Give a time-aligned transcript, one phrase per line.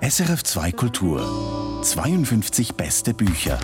[0.00, 3.58] SRF 2 Kultur 52 beste Bücher.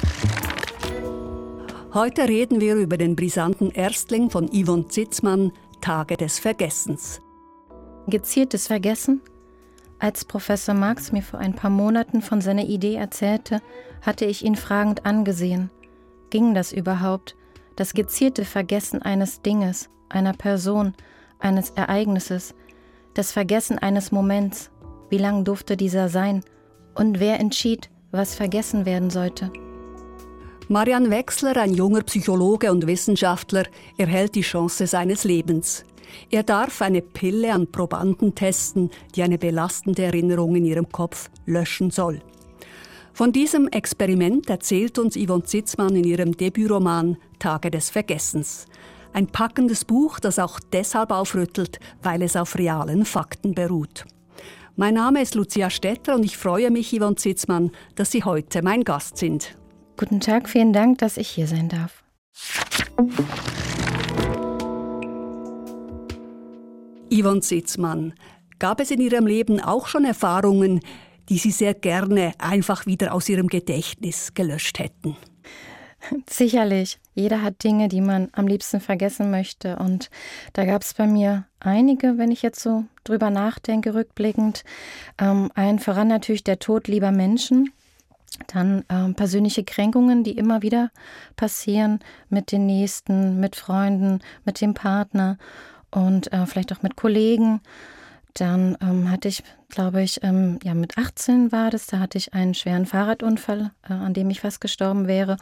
[1.93, 7.21] Heute reden wir über den brisanten Erstling von Yvonne Zitzmann, Tage des Vergessens.
[8.07, 9.23] Gezieltes Vergessen?
[9.99, 13.63] Als Professor Marx mir vor ein paar Monaten von seiner Idee erzählte,
[14.03, 15.71] hatte ich ihn fragend angesehen.
[16.31, 17.37] Ging das überhaupt?
[17.77, 20.95] Das gezielte Vergessen eines Dinges, einer Person,
[21.39, 22.55] eines Ereignisses,
[23.17, 24.71] das Vergessen eines Moments.
[25.09, 26.43] Wie lang durfte dieser sein?
[26.95, 29.51] Und wer entschied, was vergessen werden sollte?
[30.69, 33.65] Marian Wechsler, ein junger Psychologe und Wissenschaftler,
[33.97, 35.85] erhält die Chance seines Lebens.
[36.31, 41.91] Er darf eine Pille an Probanden testen, die eine belastende Erinnerung in ihrem Kopf löschen
[41.91, 42.21] soll.
[43.13, 48.67] Von diesem Experiment erzählt uns Yvonne Zitzmann in ihrem Debütroman Tage des Vergessens.
[49.13, 54.05] Ein packendes Buch, das auch deshalb aufrüttelt, weil es auf realen Fakten beruht.
[54.77, 58.85] Mein Name ist Lucia Stetter und ich freue mich, Yvonne Zitzmann, dass Sie heute mein
[58.85, 59.57] Gast sind.
[59.97, 62.05] Guten Tag, vielen Dank, dass ich hier sein darf.
[67.11, 68.13] Yvonne Zitzmann,
[68.59, 70.81] gab es in Ihrem Leben auch schon Erfahrungen,
[71.31, 75.17] die Sie sehr gerne einfach wieder aus Ihrem Gedächtnis gelöscht hätten?
[76.31, 76.99] Sicherlich.
[77.15, 79.77] Jeder hat Dinge, die man am liebsten vergessen möchte.
[79.77, 80.11] Und
[80.53, 84.65] da gab es bei mir einige, wenn ich jetzt so drüber nachdenke, rückblickend.
[85.19, 87.71] Ähm, allen voran natürlich der Tod lieber Menschen.
[88.49, 90.91] Dann ähm, persönliche Kränkungen, die immer wieder
[91.37, 95.39] passieren mit den Nächsten, mit Freunden, mit dem Partner
[95.91, 97.61] und äh, vielleicht auch mit Kollegen.
[98.39, 102.35] Dann ähm, hatte ich, glaube ich, ähm, ja mit 18 war das, da hatte ich
[102.35, 105.39] einen schweren Fahrradunfall, äh, an dem ich fast gestorben wäre.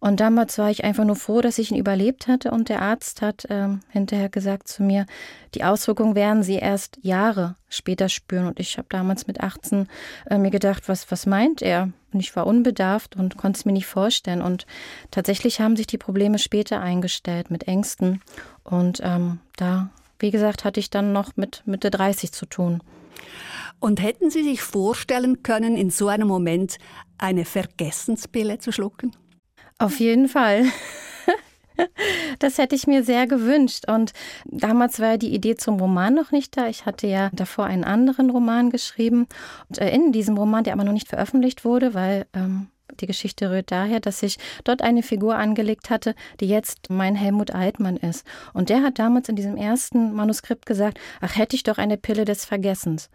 [0.00, 2.50] Und damals war ich einfach nur froh, dass ich ihn überlebt hatte.
[2.50, 5.06] Und der Arzt hat äh, hinterher gesagt zu mir,
[5.54, 8.48] die Auswirkungen werden Sie erst Jahre später spüren.
[8.48, 9.86] Und ich habe damals mit 18
[10.28, 11.92] äh, mir gedacht, was, was meint er?
[12.12, 14.42] Und ich war unbedarft und konnte es mir nicht vorstellen.
[14.42, 14.66] Und
[15.12, 18.20] tatsächlich haben sich die Probleme später eingestellt mit Ängsten.
[18.64, 19.90] Und ähm, da
[20.22, 22.82] wie gesagt, hatte ich dann noch mit Mitte 30 zu tun.
[23.80, 26.78] Und hätten Sie sich vorstellen können, in so einem Moment
[27.18, 29.14] eine Vergessenspille zu schlucken?
[29.78, 30.64] Auf jeden Fall.
[32.38, 33.84] Das hätte ich mir sehr gewünscht.
[33.88, 34.12] Und
[34.44, 36.68] damals war die Idee zum Roman noch nicht da.
[36.68, 39.26] Ich hatte ja davor einen anderen Roman geschrieben.
[39.68, 42.68] Und äh, in diesem Roman, der aber noch nicht veröffentlicht wurde, weil ähm,
[43.00, 47.52] die Geschichte rührt daher, dass ich dort eine Figur angelegt hatte, die jetzt mein Helmut
[47.52, 48.26] Altmann ist.
[48.52, 52.24] Und der hat damals in diesem ersten Manuskript gesagt, ach hätte ich doch eine Pille
[52.24, 53.10] des Vergessens.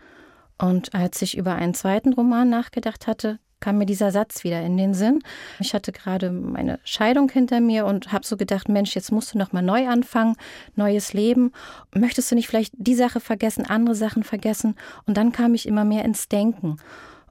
[0.58, 4.78] Und als ich über einen zweiten Roman nachgedacht hatte, kam mir dieser Satz wieder in
[4.78, 5.24] den Sinn.
[5.60, 9.38] Ich hatte gerade meine Scheidung hinter mir und habe so gedacht, Mensch, jetzt musst du
[9.38, 10.36] noch mal neu anfangen,
[10.76, 11.52] neues Leben.
[11.94, 14.76] Möchtest du nicht vielleicht die Sache vergessen, andere Sachen vergessen?
[15.06, 16.78] Und dann kam ich immer mehr ins Denken.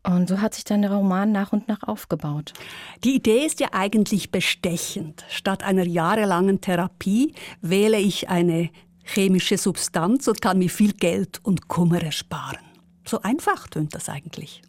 [0.06, 2.52] Und so hat sich dann der Roman nach und nach aufgebaut.
[3.02, 5.24] Die Idee ist ja eigentlich bestechend.
[5.28, 8.70] Statt einer jahrelangen Therapie wähle ich eine
[9.04, 12.64] chemische Substanz und kann mir viel Geld und Kummer ersparen.
[13.04, 14.62] So einfach tönt das eigentlich.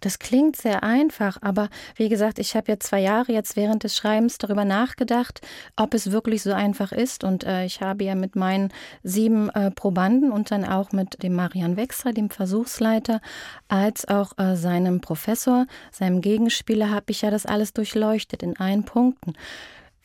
[0.00, 3.96] Das klingt sehr einfach, aber wie gesagt, ich habe ja zwei Jahre jetzt während des
[3.96, 5.40] Schreibens darüber nachgedacht,
[5.76, 7.24] ob es wirklich so einfach ist.
[7.24, 11.34] Und äh, ich habe ja mit meinen sieben äh, Probanden und dann auch mit dem
[11.34, 13.20] Marian Wechsler, dem Versuchsleiter,
[13.68, 18.84] als auch äh, seinem Professor, seinem Gegenspieler, habe ich ja das alles durchleuchtet in allen
[18.84, 19.34] Punkten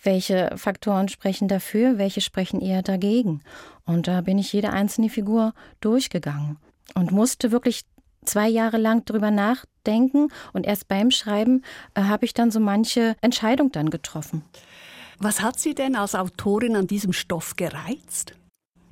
[0.03, 3.41] welche Faktoren sprechen dafür, welche sprechen eher dagegen.
[3.85, 6.57] Und da bin ich jede einzelne Figur durchgegangen
[6.94, 7.84] und musste wirklich
[8.25, 11.63] zwei Jahre lang drüber nachdenken und erst beim Schreiben
[11.94, 14.44] äh, habe ich dann so manche Entscheidung dann getroffen.
[15.19, 18.34] Was hat Sie denn als Autorin an diesem Stoff gereizt?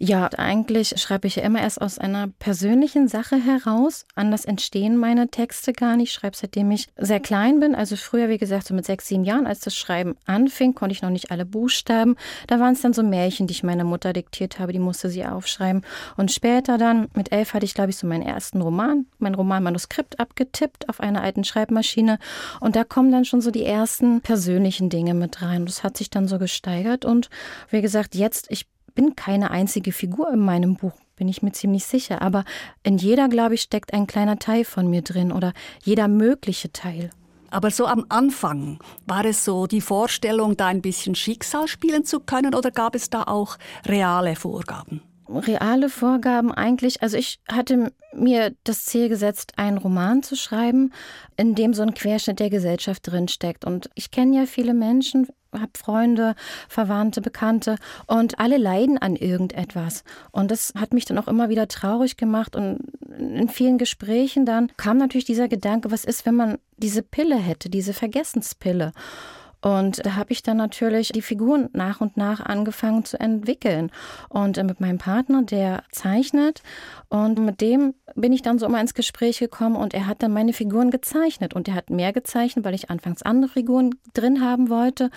[0.03, 4.07] Ja, eigentlich schreibe ich ja immer erst aus einer persönlichen Sache heraus.
[4.15, 6.09] Anders entstehen meine Texte gar nicht.
[6.09, 7.75] Ich schreibe seitdem ich sehr klein bin.
[7.75, 11.03] Also früher, wie gesagt, so mit sechs, sieben Jahren, als das Schreiben anfing, konnte ich
[11.03, 12.15] noch nicht alle Buchstaben.
[12.47, 14.73] Da waren es dann so Märchen, die ich meiner Mutter diktiert habe.
[14.73, 15.83] Die musste sie aufschreiben.
[16.17, 20.19] Und später dann, mit elf, hatte ich, glaube ich, so meinen ersten Roman, mein Romanmanuskript
[20.19, 22.17] abgetippt auf einer alten Schreibmaschine.
[22.59, 25.67] Und da kommen dann schon so die ersten persönlichen Dinge mit rein.
[25.67, 27.05] Das hat sich dann so gesteigert.
[27.05, 27.29] Und
[27.69, 31.85] wie gesagt, jetzt, ich bin keine einzige Figur in meinem Buch, bin ich mir ziemlich
[31.85, 32.21] sicher.
[32.21, 32.45] Aber
[32.83, 35.53] in jeder, glaube ich, steckt ein kleiner Teil von mir drin oder
[35.83, 37.09] jeder mögliche Teil.
[37.49, 42.21] Aber so am Anfang, war es so die Vorstellung, da ein bisschen Schicksal spielen zu
[42.21, 45.01] können oder gab es da auch reale Vorgaben?
[45.35, 47.01] Reale Vorgaben eigentlich.
[47.01, 50.91] Also ich hatte mir das Ziel gesetzt, einen Roman zu schreiben,
[51.37, 53.65] in dem so ein Querschnitt der Gesellschaft drinsteckt.
[53.65, 56.35] Und ich kenne ja viele Menschen, habe Freunde,
[56.69, 60.03] Verwandte, Bekannte und alle leiden an irgendetwas.
[60.31, 62.55] Und das hat mich dann auch immer wieder traurig gemacht.
[62.55, 62.79] Und
[63.17, 67.69] in vielen Gesprächen dann kam natürlich dieser Gedanke, was ist, wenn man diese Pille hätte,
[67.69, 68.93] diese Vergessenspille?
[69.61, 73.91] Und da habe ich dann natürlich die Figuren nach und nach angefangen zu entwickeln.
[74.29, 76.63] Und äh, mit meinem Partner, der zeichnet,
[77.09, 80.31] und mit dem bin ich dann so immer ins Gespräch gekommen und er hat dann
[80.31, 81.53] meine Figuren gezeichnet.
[81.53, 85.09] Und er hat mehr gezeichnet, weil ich anfangs andere Figuren drin haben wollte.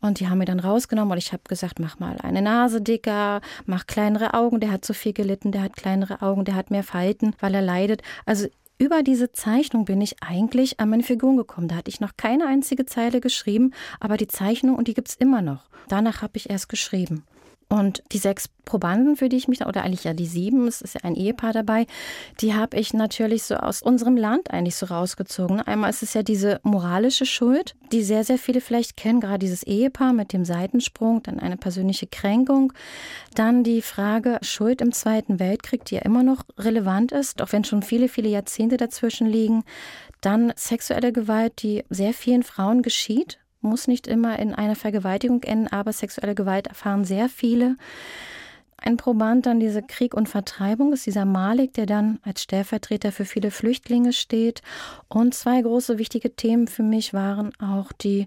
[0.00, 3.42] Und die haben mir dann rausgenommen und ich habe gesagt, mach mal eine Nase dicker,
[3.66, 4.60] mach kleinere Augen.
[4.60, 7.62] Der hat zu viel gelitten, der hat kleinere Augen, der hat mehr Falten, weil er
[7.62, 8.02] leidet.
[8.24, 8.48] Also
[8.82, 11.68] über diese Zeichnung bin ich eigentlich an meine Figuren gekommen.
[11.68, 15.14] Da hatte ich noch keine einzige Zeile geschrieben, aber die Zeichnung und die gibt es
[15.14, 15.68] immer noch.
[15.86, 17.22] Danach habe ich erst geschrieben.
[17.72, 20.92] Und die sechs Probanden, für die ich mich, oder eigentlich ja die sieben, es ist
[20.92, 21.86] ja ein Ehepaar dabei,
[22.42, 25.58] die habe ich natürlich so aus unserem Land eigentlich so rausgezogen.
[25.58, 29.62] Einmal ist es ja diese moralische Schuld, die sehr, sehr viele vielleicht kennen, gerade dieses
[29.62, 32.74] Ehepaar mit dem Seitensprung, dann eine persönliche Kränkung,
[33.34, 37.64] dann die Frage Schuld im Zweiten Weltkrieg, die ja immer noch relevant ist, auch wenn
[37.64, 39.64] schon viele, viele Jahrzehnte dazwischen liegen.
[40.20, 45.68] Dann sexuelle Gewalt, die sehr vielen Frauen geschieht, muss nicht immer in einer Vergewaltigung enden,
[45.68, 47.76] aber sexuelle Gewalt erfahren sehr viele.
[48.84, 53.24] Ein Proband dann diese Krieg und Vertreibung ist dieser Malik, der dann als Stellvertreter für
[53.24, 54.60] viele Flüchtlinge steht.
[55.08, 58.26] Und zwei große wichtige Themen für mich waren auch die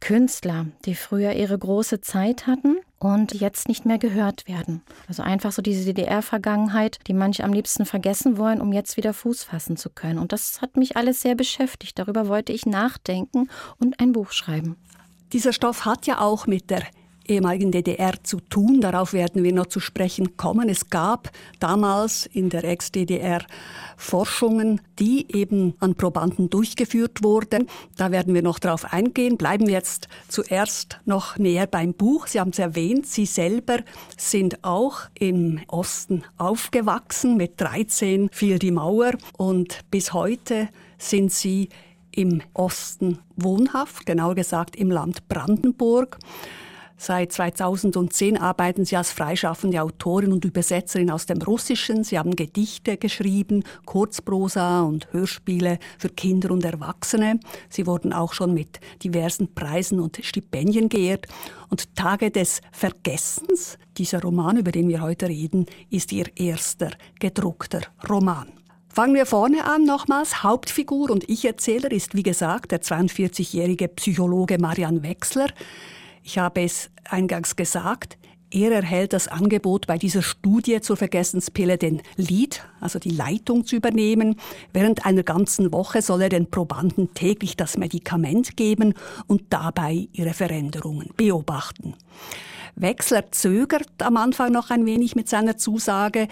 [0.00, 4.82] Künstler, die früher ihre große Zeit hatten und jetzt nicht mehr gehört werden.
[5.08, 9.42] Also einfach so diese DDR-Vergangenheit, die manche am liebsten vergessen wollen, um jetzt wieder Fuß
[9.42, 10.20] fassen zu können.
[10.20, 11.98] Und das hat mich alles sehr beschäftigt.
[11.98, 13.48] Darüber wollte ich nachdenken
[13.78, 14.76] und ein Buch schreiben.
[15.32, 16.84] Dieser Stoff hat ja auch mit der
[17.28, 18.80] ehemaligen DDR zu tun.
[18.80, 20.68] Darauf werden wir noch zu sprechen kommen.
[20.68, 21.30] Es gab
[21.60, 23.44] damals in der Ex-DDR
[23.96, 27.68] Forschungen, die eben an Probanden durchgeführt wurden.
[27.96, 29.36] Da werden wir noch drauf eingehen.
[29.36, 32.26] Bleiben wir jetzt zuerst noch näher beim Buch.
[32.26, 33.78] Sie haben es erwähnt, Sie selber
[34.16, 37.36] sind auch im Osten aufgewachsen.
[37.36, 40.68] Mit 13 fiel die Mauer und bis heute
[40.98, 41.68] sind Sie
[42.16, 46.18] im Osten wohnhaft, genauer gesagt im Land Brandenburg.
[46.98, 52.04] Seit 2010 arbeiten Sie als freischaffende Autorin und Übersetzerin aus dem Russischen.
[52.04, 57.38] Sie haben Gedichte geschrieben, Kurzprosa und Hörspiele für Kinder und Erwachsene.
[57.68, 61.26] Sie wurden auch schon mit diversen Preisen und Stipendien geehrt.
[61.68, 67.82] Und Tage des Vergessens, dieser Roman, über den wir heute reden, ist Ihr erster gedruckter
[68.08, 68.48] Roman.
[68.88, 70.42] Fangen wir vorne an nochmals.
[70.42, 75.48] Hauptfigur und Ich-Erzähler ist, wie gesagt, der 42-jährige Psychologe Marian Wechsler.
[76.26, 78.18] Ich habe es eingangs gesagt,
[78.50, 83.76] er erhält das Angebot, bei dieser Studie zur Vergessenspille den Lead, also die Leitung zu
[83.76, 84.34] übernehmen.
[84.72, 88.94] Während einer ganzen Woche soll er den Probanden täglich das Medikament geben
[89.28, 91.94] und dabei ihre Veränderungen beobachten.
[92.74, 96.26] Wechsler zögert am Anfang noch ein wenig mit seiner Zusage.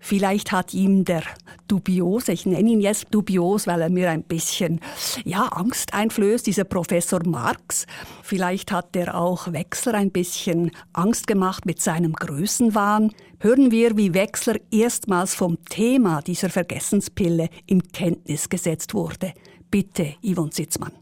[0.00, 1.22] Vielleicht hat ihm der
[1.68, 4.80] dubios, ich nenne ihn jetzt dubios, weil er mir ein bisschen
[5.24, 7.86] ja, Angst einflößt, dieser Professor Marx.
[8.22, 13.12] Vielleicht hat er auch Wechsler ein bisschen Angst gemacht mit seinem Größenwahn.
[13.38, 19.34] Hören wir, wie Wechsler erstmals vom Thema dieser Vergessenspille in Kenntnis gesetzt wurde.
[19.70, 20.92] Bitte, Yvonne Sitzmann.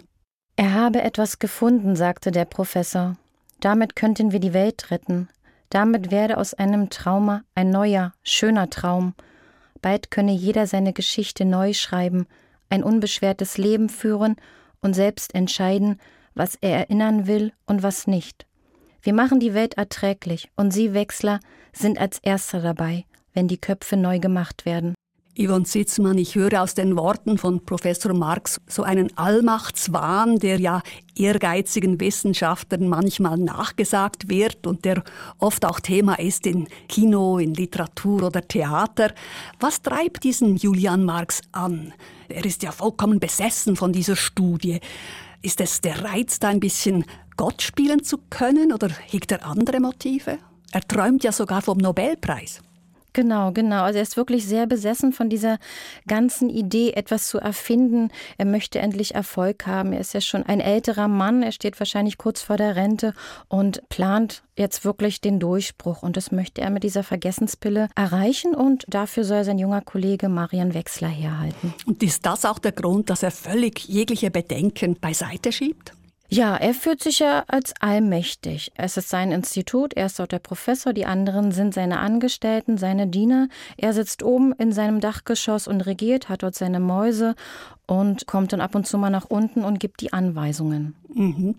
[0.56, 3.16] Er habe etwas gefunden, sagte der Professor.
[3.60, 5.28] Damit könnten wir die Welt retten.
[5.70, 9.14] Damit werde aus einem Trauma ein neuer, schöner Traum.
[9.82, 12.26] Bald könne jeder seine Geschichte neu schreiben,
[12.70, 14.36] ein unbeschwertes Leben führen
[14.80, 16.00] und selbst entscheiden,
[16.34, 18.46] was er erinnern will und was nicht.
[19.02, 21.40] Wir machen die Welt erträglich und Sie, Wechsler,
[21.72, 24.94] sind als Erster dabei, wenn die Köpfe neu gemacht werden.
[25.40, 30.82] Yvonne Sitzmann, ich höre aus den Worten von Professor Marx so einen Allmachtswahn, der ja
[31.14, 35.04] ehrgeizigen Wissenschaftlern manchmal nachgesagt wird und der
[35.38, 39.14] oft auch Thema ist in Kino, in Literatur oder Theater.
[39.60, 41.92] Was treibt diesen Julian Marx an?
[42.28, 44.80] Er ist ja vollkommen besessen von dieser Studie.
[45.40, 47.04] Ist es der Reiz, da ein bisschen
[47.36, 50.38] Gott spielen zu können oder hegt er andere Motive?
[50.72, 52.60] Er träumt ja sogar vom Nobelpreis.
[53.18, 53.82] Genau, genau.
[53.82, 55.58] Also er ist wirklich sehr besessen von dieser
[56.06, 58.12] ganzen Idee, etwas zu erfinden.
[58.36, 59.92] Er möchte endlich Erfolg haben.
[59.92, 61.42] Er ist ja schon ein älterer Mann.
[61.42, 63.14] Er steht wahrscheinlich kurz vor der Rente
[63.48, 66.04] und plant jetzt wirklich den Durchbruch.
[66.04, 68.54] Und das möchte er mit dieser Vergessenspille erreichen.
[68.54, 71.74] Und dafür soll sein junger Kollege Marian Wechsler herhalten.
[71.86, 75.92] Und ist das auch der Grund, dass er völlig jegliche Bedenken beiseite schiebt?
[76.30, 78.70] Ja, er fühlt sich ja als allmächtig.
[78.74, 83.06] Es ist sein Institut, er ist dort der Professor, die anderen sind seine Angestellten, seine
[83.06, 83.48] Diener.
[83.78, 87.34] Er sitzt oben in seinem Dachgeschoss und regiert, hat dort seine Mäuse
[87.86, 90.94] und kommt dann ab und zu mal nach unten und gibt die Anweisungen.
[91.14, 91.54] Mhm.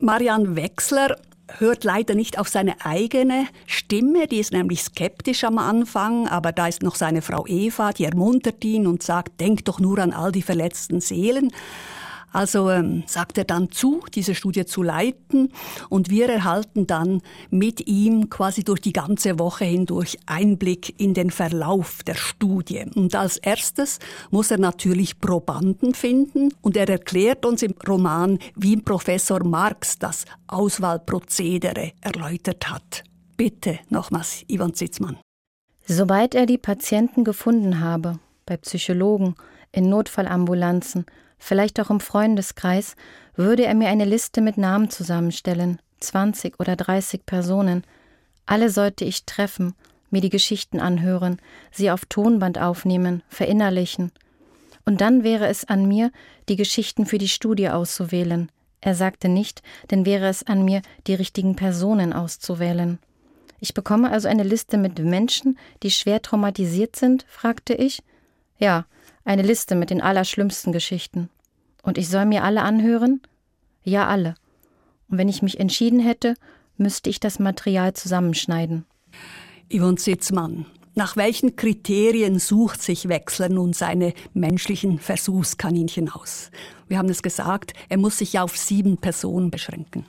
[0.00, 1.16] Marian Wechsler
[1.58, 6.66] hört leider nicht auf seine eigene Stimme, die ist nämlich skeptisch am Anfang, aber da
[6.66, 10.32] ist noch seine Frau Eva, die ermuntert ihn und sagt, denk doch nur an all
[10.32, 11.52] die verletzten Seelen.
[12.32, 15.52] Also ähm, sagt er dann zu, diese Studie zu leiten
[15.88, 17.20] und wir erhalten dann
[17.50, 22.86] mit ihm quasi durch die ganze Woche hindurch Einblick in den Verlauf der Studie.
[22.94, 23.98] Und als erstes
[24.30, 30.24] muss er natürlich Probanden finden und er erklärt uns im Roman, wie Professor Marx das
[30.46, 33.04] Auswahlprozedere erläutert hat.
[33.36, 35.18] Bitte nochmals, Ivan Zitzmann.
[35.86, 39.34] Sobald er die Patienten gefunden habe, bei Psychologen,
[39.72, 41.06] in Notfallambulanzen,
[41.42, 42.94] vielleicht auch im Freundeskreis,
[43.34, 47.84] würde er mir eine Liste mit Namen zusammenstellen, 20 oder 30 Personen.
[48.46, 49.74] Alle sollte ich treffen,
[50.10, 51.38] mir die Geschichten anhören,
[51.72, 54.12] sie auf Tonband aufnehmen, verinnerlichen.
[54.84, 56.12] Und dann wäre es an mir,
[56.48, 58.50] die Geschichten für die Studie auszuwählen.
[58.80, 62.98] Er sagte nicht, denn wäre es an mir, die richtigen Personen auszuwählen.
[63.60, 67.24] Ich bekomme also eine Liste mit Menschen, die schwer traumatisiert sind?
[67.28, 68.02] fragte ich.
[68.58, 68.86] Ja,
[69.24, 71.28] eine Liste mit den allerschlimmsten Geschichten.
[71.82, 73.20] Und ich soll mir alle anhören?
[73.82, 74.34] Ja, alle.
[75.08, 76.34] Und wenn ich mich entschieden hätte,
[76.76, 78.86] müsste ich das Material zusammenschneiden.
[79.70, 86.50] Yvonne Sitzmann, nach welchen Kriterien sucht sich Wechsler nun seine menschlichen Versuchskaninchen aus?
[86.88, 90.04] Wir haben es gesagt, er muss sich auf sieben Personen beschränken.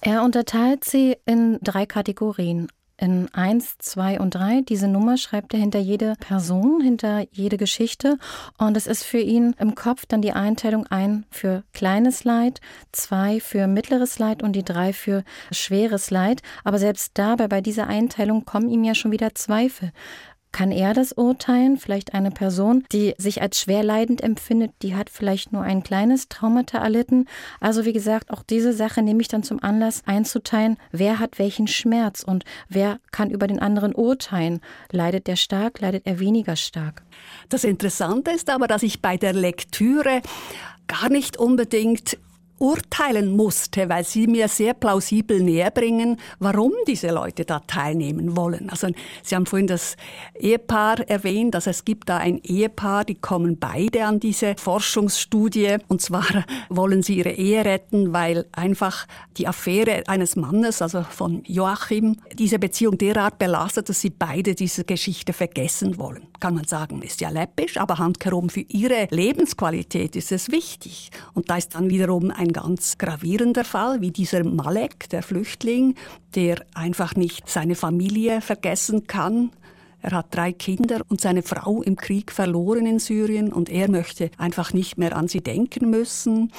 [0.00, 2.68] Er unterteilt sie in drei Kategorien
[3.02, 4.60] in 1, 2 und 3.
[4.60, 8.16] Diese Nummer schreibt er hinter jede Person, hinter jede Geschichte.
[8.58, 12.60] Und es ist für ihn im Kopf dann die Einteilung ein für kleines Leid,
[12.92, 16.42] zwei für mittleres Leid und die drei für schweres Leid.
[16.62, 19.90] Aber selbst dabei, bei dieser Einteilung, kommen ihm ja schon wieder Zweifel.
[20.52, 21.78] Kann er das urteilen?
[21.78, 26.28] Vielleicht eine Person, die sich als schwer leidend empfindet, die hat vielleicht nur ein kleines
[26.28, 27.26] Traumata erlitten.
[27.58, 31.66] Also wie gesagt, auch diese Sache nehme ich dann zum Anlass einzuteilen, wer hat welchen
[31.66, 34.60] Schmerz und wer kann über den anderen urteilen.
[34.90, 37.02] Leidet er stark, leidet er weniger stark?
[37.48, 40.20] Das Interessante ist aber, dass ich bei der Lektüre
[40.86, 42.18] gar nicht unbedingt
[42.62, 48.70] urteilen musste, weil sie mir sehr plausibel näherbringen, warum diese Leute da teilnehmen wollen.
[48.70, 48.86] Also
[49.24, 49.96] Sie haben vorhin das
[50.38, 56.02] Ehepaar erwähnt, also es gibt da ein Ehepaar, die kommen beide an diese Forschungsstudie und
[56.02, 62.18] zwar wollen sie ihre Ehe retten, weil einfach die Affäre eines Mannes, also von Joachim,
[62.34, 66.28] diese Beziehung derart belastet, dass sie beide diese Geschichte vergessen wollen.
[66.38, 71.10] Kann man sagen, ist ja läppisch, aber handkerum für ihre Lebensqualität ist es wichtig.
[71.34, 75.94] Und da ist dann wiederum ein ganz gravierender Fall, wie dieser Malek, der Flüchtling,
[76.34, 79.50] der einfach nicht seine Familie vergessen kann.
[80.00, 84.30] Er hat drei Kinder und seine Frau im Krieg verloren in Syrien und er möchte
[84.36, 86.50] einfach nicht mehr an sie denken müssen.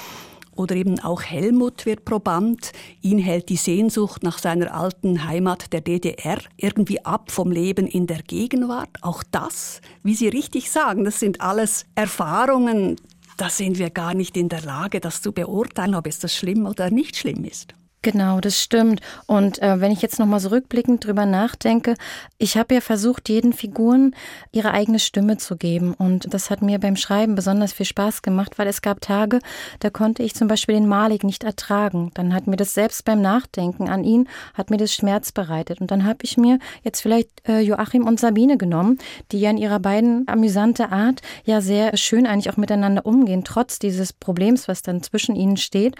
[0.56, 2.72] Oder eben auch Helmut wird Proband.
[3.02, 8.06] Ihn hält die Sehnsucht nach seiner alten Heimat der DDR irgendwie ab vom Leben in
[8.06, 8.90] der Gegenwart.
[9.02, 12.96] Auch das, wie Sie richtig sagen, das sind alles Erfahrungen,
[13.36, 16.66] da sind wir gar nicht in der Lage, das zu beurteilen, ob es das schlimm
[16.66, 17.74] oder nicht schlimm ist.
[18.04, 19.00] Genau, das stimmt.
[19.26, 21.94] Und äh, wenn ich jetzt nochmal so rückblickend drüber nachdenke,
[22.36, 24.14] ich habe ja versucht, jeden Figuren
[24.52, 25.94] ihre eigene Stimme zu geben.
[25.94, 29.38] Und das hat mir beim Schreiben besonders viel Spaß gemacht, weil es gab Tage,
[29.80, 32.10] da konnte ich zum Beispiel den Malik nicht ertragen.
[32.12, 35.80] Dann hat mir das selbst beim Nachdenken an ihn, hat mir das Schmerz bereitet.
[35.80, 38.98] Und dann habe ich mir jetzt vielleicht äh, Joachim und Sabine genommen,
[39.32, 43.78] die ja in ihrer beiden amüsante Art ja sehr schön eigentlich auch miteinander umgehen, trotz
[43.78, 45.94] dieses Problems, was dann zwischen ihnen steht.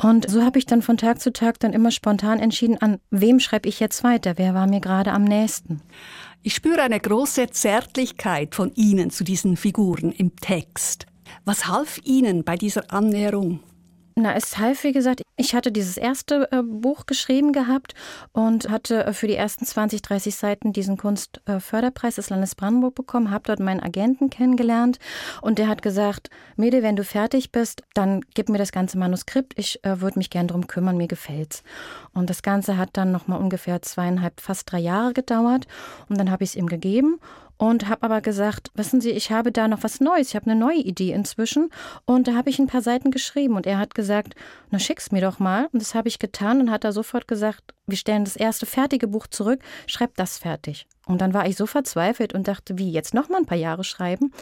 [0.00, 2.98] Und so habe ich dann von Tag zu Tag Tag dann immer spontan entschieden, an
[3.10, 5.80] wem schreibe ich jetzt weiter, wer war mir gerade am nächsten.
[6.42, 11.06] Ich spüre eine große Zärtlichkeit von Ihnen zu diesen Figuren im Text.
[11.46, 13.60] Was half Ihnen bei dieser Annäherung?
[14.16, 17.94] Na, es half, wie gesagt, ich hatte dieses erste äh, Buch geschrieben gehabt
[18.32, 23.30] und hatte äh, für die ersten 20, 30 Seiten diesen Kunstförderpreis des Landes Brandenburg bekommen,
[23.30, 24.98] habe dort meinen Agenten kennengelernt
[25.42, 29.54] und der hat gesagt, Mede, wenn du fertig bist, dann gib mir das ganze Manuskript,
[29.56, 31.62] ich äh, würde mich gern drum kümmern, mir gefällt's.
[32.12, 35.66] Und das Ganze hat dann nochmal ungefähr zweieinhalb, fast drei Jahre gedauert
[36.08, 37.20] und dann habe ich es ihm gegeben
[37.60, 40.58] und habe aber gesagt, wissen Sie, ich habe da noch was Neues, ich habe eine
[40.58, 41.68] neue Idee inzwischen.
[42.06, 44.34] Und da habe ich ein paar Seiten geschrieben und er hat gesagt,
[44.70, 45.68] na schick's mir doch mal.
[45.70, 49.08] Und das habe ich getan und hat da sofort gesagt, wir stellen das erste fertige
[49.08, 50.86] Buch zurück, schreib das fertig.
[51.04, 53.84] Und dann war ich so verzweifelt und dachte, wie jetzt noch mal ein paar Jahre
[53.84, 54.32] schreiben?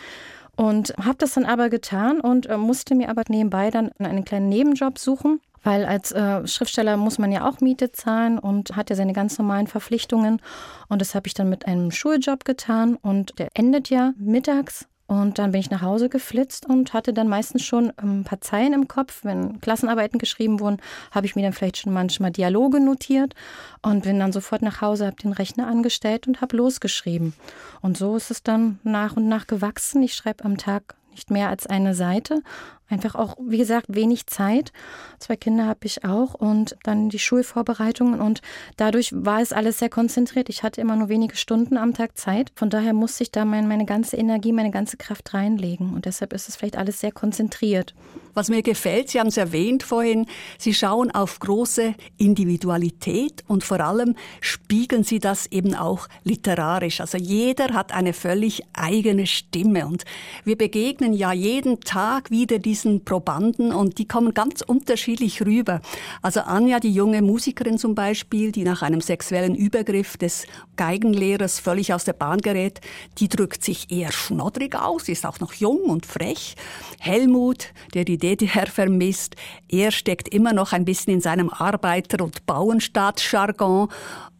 [0.54, 4.48] Und habe das dann aber getan und äh, musste mir aber nebenbei dann einen kleinen
[4.48, 8.96] Nebenjob suchen weil als äh, Schriftsteller muss man ja auch Miete zahlen und hat ja
[8.96, 10.40] seine ganz normalen Verpflichtungen.
[10.88, 14.86] Und das habe ich dann mit einem Schuljob getan und der endet ja mittags.
[15.08, 18.74] Und dann bin ich nach Hause geflitzt und hatte dann meistens schon ein paar Zeilen
[18.74, 19.24] im Kopf.
[19.24, 23.34] Wenn Klassenarbeiten geschrieben wurden, habe ich mir dann vielleicht schon manchmal Dialoge notiert
[23.80, 27.32] und bin dann sofort nach Hause, habe den Rechner angestellt und habe losgeschrieben.
[27.80, 30.02] Und so ist es dann nach und nach gewachsen.
[30.02, 32.42] Ich schreibe am Tag nicht mehr als eine Seite
[32.88, 34.72] Einfach auch, wie gesagt, wenig Zeit.
[35.18, 38.40] Zwei Kinder habe ich auch und dann die Schulvorbereitungen und
[38.78, 40.48] dadurch war es alles sehr konzentriert.
[40.48, 42.50] Ich hatte immer nur wenige Stunden am Tag Zeit.
[42.54, 46.32] Von daher musste ich da mein, meine ganze Energie, meine ganze Kraft reinlegen und deshalb
[46.32, 47.94] ist es vielleicht alles sehr konzentriert.
[48.32, 50.26] Was mir gefällt, Sie haben es erwähnt vorhin,
[50.58, 57.00] Sie schauen auf große Individualität und vor allem spiegeln Sie das eben auch literarisch.
[57.00, 60.04] Also jeder hat eine völlig eigene Stimme und
[60.44, 65.80] wir begegnen ja jeden Tag wieder diese diesen Probanden und die kommen ganz unterschiedlich rüber.
[66.22, 71.92] Also Anja, die junge Musikerin zum Beispiel, die nach einem sexuellen Übergriff des Geigenlehrers völlig
[71.92, 72.80] aus der Bahn gerät,
[73.18, 76.54] die drückt sich eher schnoddrig aus, ist auch noch jung und frech.
[77.00, 79.34] Helmut, der die DDR vermisst,
[79.68, 83.88] er steckt immer noch ein bisschen in seinem Arbeiter- und Bauernstaatsjargon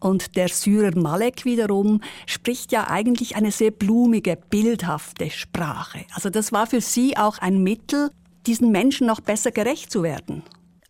[0.00, 6.04] und der Syrer Malek wiederum spricht ja eigentlich eine sehr blumige, bildhafte Sprache.
[6.14, 8.10] Also das war für sie auch ein Mittel,
[8.48, 10.42] diesen Menschen noch besser gerecht zu werden.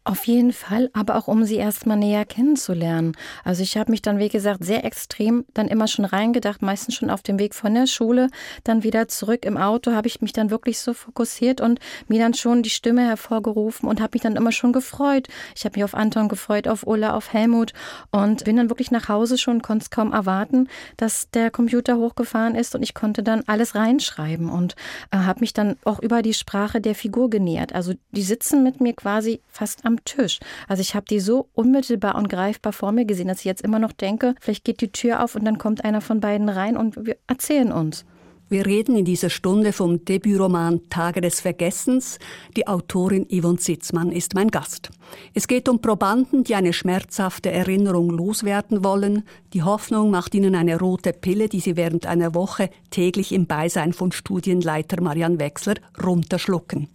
[0.09, 3.15] Auf jeden Fall, aber auch um sie erstmal näher kennenzulernen.
[3.45, 7.11] Also ich habe mich dann, wie gesagt, sehr extrem dann immer schon reingedacht, meistens schon
[7.11, 8.31] auf dem Weg von der Schule,
[8.65, 12.33] dann wieder zurück im Auto habe ich mich dann wirklich so fokussiert und mir dann
[12.33, 15.29] schon die Stimme hervorgerufen und habe mich dann immer schon gefreut.
[15.55, 17.75] Ich habe mich auf Anton gefreut, auf Ulla, auf Helmut
[18.11, 22.55] und bin dann wirklich nach Hause schon, konnte es kaum erwarten, dass der Computer hochgefahren
[22.55, 24.75] ist und ich konnte dann alles reinschreiben und
[25.11, 27.75] äh, habe mich dann auch über die Sprache der Figur genähert.
[27.75, 30.41] Also die sitzen mit mir quasi fast am Tisch.
[30.69, 33.79] Also ich habe die so unmittelbar und greifbar vor mir gesehen, dass ich jetzt immer
[33.79, 37.07] noch denke, vielleicht geht die Tür auf und dann kommt einer von beiden rein und
[37.07, 38.05] wir erzählen uns.
[38.51, 42.19] Wir reden in dieser Stunde vom Debütroman Tage des Vergessens.
[42.57, 44.89] Die Autorin Yvonne Sitzmann ist mein Gast.
[45.35, 49.25] Es geht um Probanden, die eine schmerzhafte Erinnerung loswerden wollen.
[49.53, 53.93] Die Hoffnung macht ihnen eine rote Pille, die sie während einer Woche täglich im Beisein
[53.93, 56.89] von Studienleiter Marian Wechsler runterschlucken.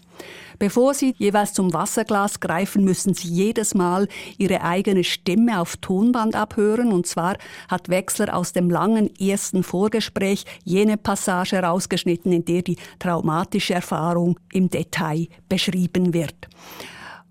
[0.60, 6.36] Bevor Sie jeweils zum Wasserglas greifen, müssen Sie jedes Mal Ihre eigene Stimme auf Tonband
[6.36, 6.92] abhören.
[6.92, 12.78] Und zwar hat Wechsler aus dem langen ersten Vorgespräch jene Passage herausgeschnitten, in der die
[13.00, 16.48] traumatische Erfahrung im Detail beschrieben wird.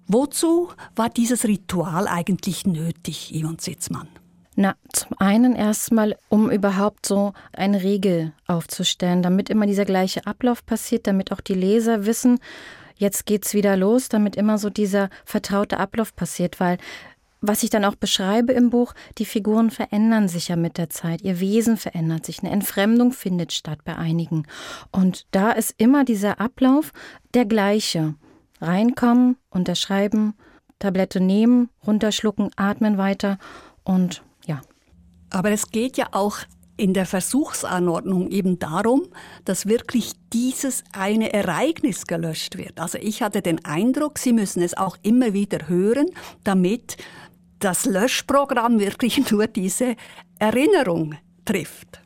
[0.08, 4.08] Wozu war dieses Ritual eigentlich nötig, Ivan Sitzmann?
[4.54, 10.66] Na, zum einen erstmal, um überhaupt so eine Regel aufzustellen, damit immer dieser gleiche Ablauf
[10.66, 12.38] passiert, damit auch die Leser wissen,
[12.96, 16.76] jetzt geht's wieder los, damit immer so dieser vertraute Ablauf passiert, weil
[17.44, 21.22] was ich dann auch beschreibe im Buch, die Figuren verändern sich ja mit der Zeit,
[21.22, 24.46] ihr Wesen verändert sich, eine Entfremdung findet statt bei einigen.
[24.92, 26.92] Und da ist immer dieser Ablauf
[27.34, 28.14] der gleiche.
[28.60, 30.34] Reinkommen, unterschreiben,
[30.78, 33.38] Tablette nehmen, runterschlucken, atmen weiter
[33.82, 34.22] und.
[35.32, 36.38] Aber es geht ja auch
[36.76, 39.08] in der Versuchsanordnung eben darum,
[39.44, 42.80] dass wirklich dieses eine Ereignis gelöscht wird.
[42.80, 46.06] Also ich hatte den Eindruck, Sie müssen es auch immer wieder hören,
[46.44, 46.96] damit
[47.58, 49.96] das Löschprogramm wirklich nur diese
[50.38, 51.14] Erinnerung
[51.44, 52.01] trifft.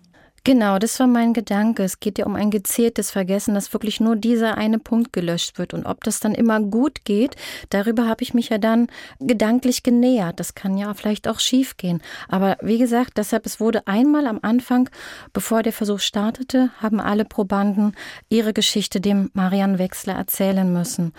[0.47, 1.83] Genau, das war mein Gedanke.
[1.83, 5.75] Es geht ja um ein gezieltes Vergessen, dass wirklich nur dieser eine Punkt gelöscht wird.
[5.75, 7.35] Und ob das dann immer gut geht,
[7.71, 8.87] darüber habe ich mich ja dann
[9.19, 10.39] gedanklich genähert.
[10.39, 12.01] Das kann ja vielleicht auch schief gehen.
[12.29, 14.89] Aber wie gesagt, deshalb, es wurde einmal am Anfang,
[15.33, 17.97] bevor der Versuch startete, haben alle Probanden
[18.29, 21.13] ihre Geschichte dem Marian Wechsler erzählen müssen.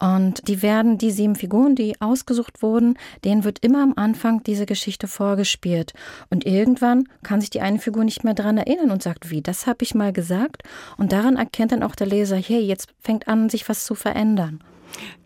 [0.00, 4.66] Und die werden, die sieben Figuren, die ausgesucht wurden, denen wird immer am Anfang diese
[4.66, 5.92] Geschichte vorgespielt.
[6.30, 9.66] Und irgendwann kann sich die eine Figur nicht mehr daran erinnern und sagt, wie, das
[9.66, 10.62] habe ich mal gesagt.
[10.96, 14.60] Und daran erkennt dann auch der Leser, hey, jetzt fängt an, sich was zu verändern.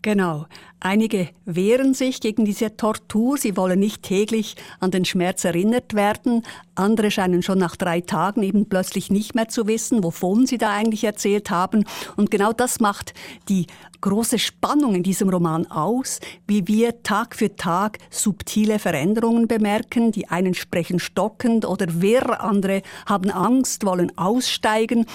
[0.01, 0.45] Genau.
[0.85, 3.39] Einige wehren sich gegen diese Tortur.
[3.39, 6.43] Sie wollen nicht täglich an den Schmerz erinnert werden.
[6.75, 10.69] Andere scheinen schon nach drei Tagen eben plötzlich nicht mehr zu wissen, wovon sie da
[10.69, 11.85] eigentlich erzählt haben.
[12.17, 13.15] Und genau das macht
[13.49, 13.65] die
[14.01, 20.11] große Spannung in diesem Roman aus, wie wir Tag für Tag subtile Veränderungen bemerken.
[20.11, 25.07] Die einen sprechen stockend oder wirr, andere haben Angst, wollen aussteigen.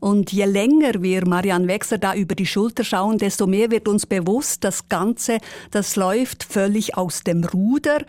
[0.00, 4.06] Und je länger wir Marianne Wechsler da über die Schulter schauen, desto mehr wird uns
[4.06, 4.88] bewusst, das
[5.18, 5.38] Ganze,
[5.72, 8.04] das läuft völlig aus dem Ruder.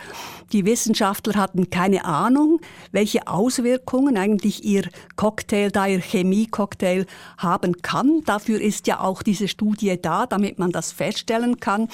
[0.53, 4.83] Die Wissenschaftler hatten keine Ahnung, welche Auswirkungen eigentlich ihr
[5.15, 7.07] Cocktail da, ihr Chemiecocktail
[7.39, 8.21] haben kann.
[8.27, 11.87] Dafür ist ja auch diese Studie da, damit man das feststellen kann.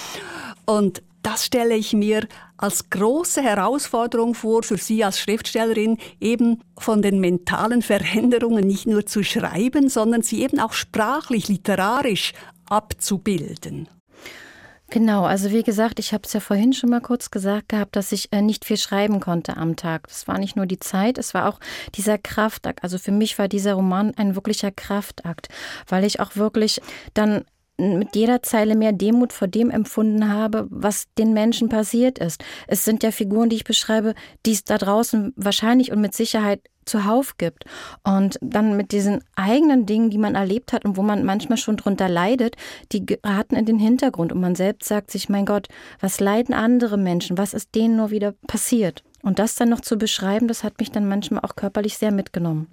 [0.66, 7.02] Und das stelle ich mir als große Herausforderung vor für Sie als Schriftstellerin, eben von
[7.02, 12.34] den mentalen Veränderungen nicht nur zu schreiben, sondern sie eben auch sprachlich, literarisch
[12.70, 13.88] abzubilden.
[14.92, 18.12] Genau, also wie gesagt, ich habe es ja vorhin schon mal kurz gesagt gehabt, dass
[18.12, 20.08] ich äh, nicht viel schreiben konnte am Tag.
[20.08, 21.60] Das war nicht nur die Zeit, es war auch
[21.96, 22.84] dieser Kraftakt.
[22.84, 25.50] Also für mich war dieser Roman ein wirklicher Kraftakt,
[25.88, 26.82] weil ich auch wirklich
[27.16, 27.46] dann
[27.78, 32.44] mit jeder Zeile mehr Demut vor dem empfunden habe, was den Menschen passiert ist.
[32.68, 34.14] Es sind ja Figuren, die ich beschreibe,
[34.46, 37.66] die es da draußen wahrscheinlich und mit Sicherheit zuhauf gibt.
[38.04, 41.78] Und dann mit diesen eigenen Dingen, die man erlebt hat und wo man manchmal schon
[41.78, 42.56] drunter leidet,
[42.92, 44.32] die geraten in den Hintergrund.
[44.32, 45.68] Und man selbst sagt sich, mein Gott,
[46.00, 47.38] was leiden andere Menschen?
[47.38, 49.04] Was ist denen nur wieder passiert?
[49.24, 52.68] Und das dann noch zu beschreiben, das hat mich dann manchmal auch körperlich sehr mitgenommen.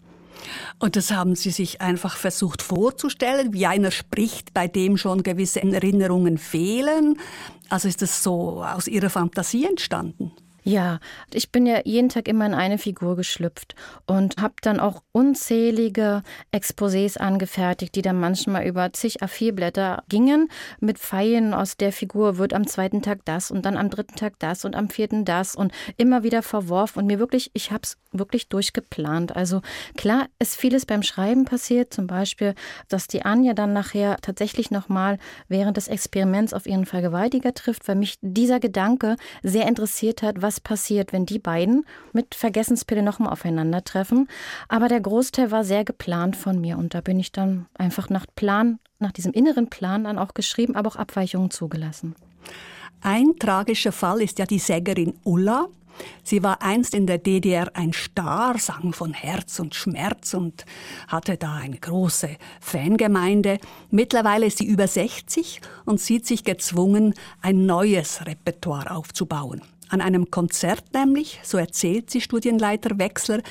[0.78, 5.62] Und das haben Sie sich einfach versucht vorzustellen, wie einer spricht, bei dem schon gewisse
[5.62, 7.18] Erinnerungen fehlen.
[7.68, 10.32] Also ist das so aus Ihrer Fantasie entstanden?
[10.64, 11.00] Ja,
[11.32, 13.74] ich bin ja jeden Tag immer in eine Figur geschlüpft
[14.06, 16.22] und habe dann auch unzählige
[16.54, 20.48] Exposés angefertigt, die dann manchmal über zig A4-Blätter gingen,
[20.78, 24.38] mit Pfeilen aus der Figur wird am zweiten Tag das und dann am dritten Tag
[24.38, 27.98] das und am vierten das und immer wieder verworfen und mir wirklich, ich habe es
[28.12, 29.34] wirklich durchgeplant.
[29.34, 29.62] Also
[29.96, 32.54] klar ist vieles beim Schreiben passiert, zum Beispiel,
[32.88, 37.96] dass die Anja dann nachher tatsächlich nochmal während des Experiments auf ihren Vergewaltiger trifft, weil
[37.96, 43.32] mich dieser Gedanke sehr interessiert hat, was was passiert, wenn die beiden mit Vergessenspille nochmal
[43.32, 44.28] aufeinandertreffen.
[44.68, 48.26] Aber der Großteil war sehr geplant von mir und da bin ich dann einfach nach
[48.36, 52.14] Plan, nach diesem inneren Plan dann auch geschrieben, aber auch Abweichungen zugelassen.
[53.00, 55.68] Ein tragischer Fall ist ja die Sägerin Ulla.
[56.22, 60.66] Sie war einst in der DDR ein Star, sang von Herz und Schmerz und
[61.08, 63.58] hatte da eine große Fangemeinde.
[63.90, 69.62] Mittlerweile ist sie über 60 und sieht sich gezwungen, ein neues Repertoire aufzubauen.
[69.92, 73.42] An einem Konzert nämlich, so erzählt sie Studienleiter Wechsler,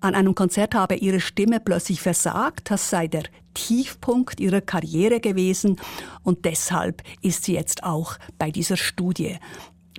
[0.00, 5.78] an einem Konzert habe ihre Stimme plötzlich versagt, das sei der Tiefpunkt ihrer Karriere gewesen
[6.22, 9.36] und deshalb ist sie jetzt auch bei dieser Studie.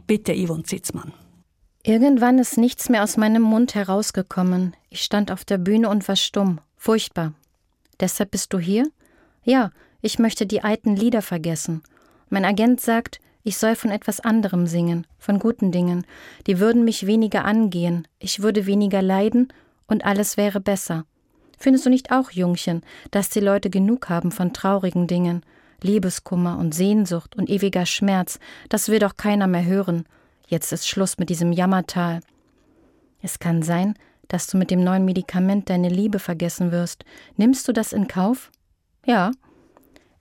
[0.07, 1.13] Bitte, Yvonne Zitzmann.
[1.83, 4.75] Irgendwann ist nichts mehr aus meinem Mund herausgekommen.
[4.89, 6.59] Ich stand auf der Bühne und war stumm.
[6.75, 7.33] Furchtbar.
[7.99, 8.87] Deshalb bist du hier?
[9.43, 9.69] Ja,
[10.01, 11.83] ich möchte die alten Lieder vergessen.
[12.29, 16.05] Mein Agent sagt, ich soll von etwas anderem singen, von guten Dingen,
[16.47, 19.51] die würden mich weniger angehen, ich würde weniger leiden
[19.87, 21.05] und alles wäre besser.
[21.57, 25.43] Findest du nicht auch, Jungchen, dass die Leute genug haben von traurigen Dingen?
[25.81, 30.05] Liebeskummer und Sehnsucht und ewiger Schmerz, das will doch keiner mehr hören.
[30.47, 32.21] Jetzt ist Schluss mit diesem Jammertal.
[33.21, 33.95] Es kann sein,
[34.27, 37.03] dass du mit dem neuen Medikament deine Liebe vergessen wirst.
[37.37, 38.51] Nimmst du das in Kauf?
[39.05, 39.31] Ja,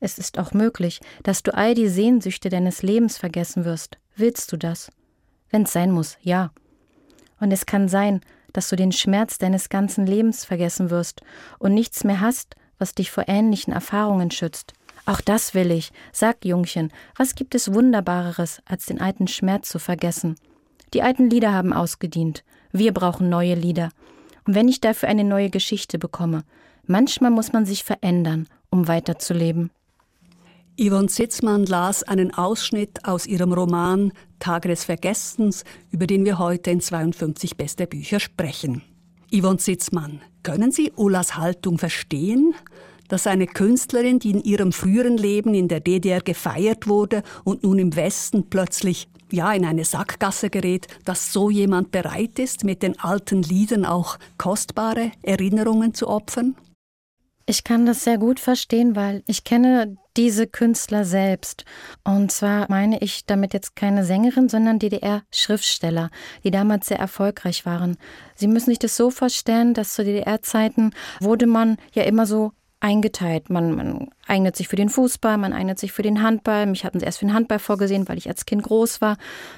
[0.03, 3.99] es ist auch möglich, dass du all die Sehnsüchte deines Lebens vergessen wirst.
[4.17, 4.91] Willst du das?
[5.51, 6.51] Wenn's sein muss, ja.
[7.38, 8.21] Und es kann sein,
[8.53, 11.23] dass du den Schmerz deines ganzen Lebens vergessen wirst
[11.61, 14.73] und nichts mehr hast, was dich vor ähnlichen Erfahrungen schützt.
[15.07, 15.93] Auch das will ich.
[16.12, 20.35] Sag, Jungchen, was gibt es Wunderbareres, als den alten Schmerz zu vergessen?
[20.95, 22.43] Die alten Lieder haben ausgedient.
[22.73, 23.91] Wir brauchen neue Lieder.
[24.47, 26.43] Und wenn ich dafür eine neue Geschichte bekomme,
[26.87, 29.71] manchmal muss man sich verändern, um weiterzuleben.
[30.81, 36.71] Yvonne Sitzmann las einen Ausschnitt aus ihrem Roman Tage des Vergessens, über den wir heute
[36.71, 38.83] in 52 beste Bücher sprechen.
[39.31, 42.55] Yvonne Sitzmann, können Sie Ullas Haltung verstehen?
[43.09, 47.79] Dass eine Künstlerin, die in ihrem früheren Leben in der DDR gefeiert wurde und nun
[47.79, 52.99] im Westen plötzlich ja in eine Sackgasse gerät, dass so jemand bereit ist, mit den
[52.99, 56.57] alten Liedern auch kostbare Erinnerungen zu opfern?
[57.46, 61.64] Ich kann das sehr gut verstehen, weil ich kenne diese Künstler selbst.
[62.05, 66.11] Und zwar meine ich damit jetzt keine Sängerin, sondern DDR-Schriftsteller,
[66.44, 67.96] die damals sehr erfolgreich waren.
[68.35, 72.52] Sie müssen sich das so vorstellen, dass zu DDR-Zeiten wurde man ja immer so
[72.83, 73.49] eingeteilt.
[73.49, 76.66] Man, man eignet sich für den Fußball, man eignet sich für den Handball.
[76.66, 79.16] Mich hatten sie erst für den Handball vorgesehen, weil ich als Kind groß war.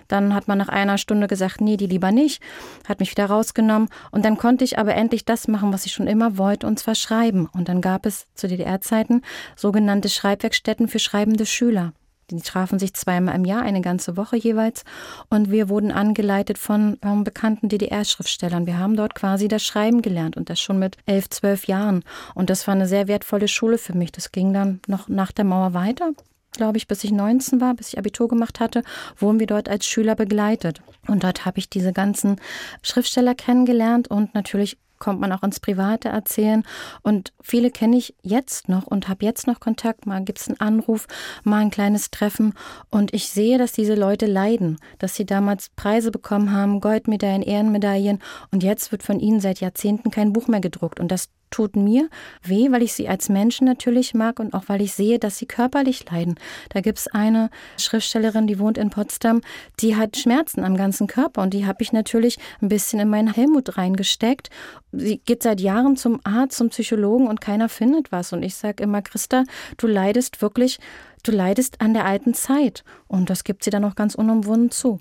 [0.08, 2.42] Dann hat man nach einer Stunde gesagt, nee, die lieber nicht,
[2.86, 3.88] hat mich wieder rausgenommen.
[4.10, 6.94] Und dann konnte ich aber endlich das machen, was ich schon immer wollte, und zwar
[6.94, 7.48] schreiben.
[7.54, 9.22] Und dann gab es zu DDR-Zeiten
[9.56, 11.92] sogenannte Schreibwerkstätten für schreibende Schüler.
[12.30, 14.84] Die trafen sich zweimal im Jahr, eine ganze Woche jeweils.
[15.28, 18.66] Und wir wurden angeleitet von ähm, bekannten DDR-Schriftstellern.
[18.66, 22.04] Wir haben dort quasi das Schreiben gelernt und das schon mit elf, zwölf Jahren.
[22.34, 24.12] Und das war eine sehr wertvolle Schule für mich.
[24.12, 26.12] Das ging dann noch nach der Mauer weiter
[26.56, 28.82] glaube ich, bis ich 19 war, bis ich Abitur gemacht hatte,
[29.18, 30.80] wurden wir dort als Schüler begleitet.
[31.06, 32.40] Und dort habe ich diese ganzen
[32.82, 36.64] Schriftsteller kennengelernt und natürlich kommt man auch ins Private erzählen.
[37.02, 40.06] Und viele kenne ich jetzt noch und habe jetzt noch Kontakt.
[40.06, 41.06] Mal gibt es einen Anruf,
[41.42, 42.54] mal ein kleines Treffen.
[42.90, 48.20] Und ich sehe, dass diese Leute leiden, dass sie damals Preise bekommen haben, Goldmedaillen, Ehrenmedaillen.
[48.50, 51.00] Und jetzt wird von ihnen seit Jahrzehnten kein Buch mehr gedruckt.
[51.00, 52.08] Und das tut mir
[52.42, 55.46] weh, weil ich sie als Menschen natürlich mag und auch weil ich sehe, dass sie
[55.46, 56.34] körperlich leiden.
[56.70, 59.40] Da gibt es eine Schriftstellerin, die wohnt in Potsdam,
[59.78, 63.32] die hat Schmerzen am ganzen Körper und die habe ich natürlich ein bisschen in meinen
[63.32, 64.50] Helmut reingesteckt.
[64.90, 68.32] Sie geht seit Jahren zum Arzt, zum Psychologen und keiner findet was.
[68.32, 69.44] Und ich sage immer, Christa,
[69.76, 70.80] du leidest wirklich
[71.22, 72.84] du leidest an der alten Zeit.
[73.08, 75.00] Und das gibt sie dann auch ganz unumwunden zu.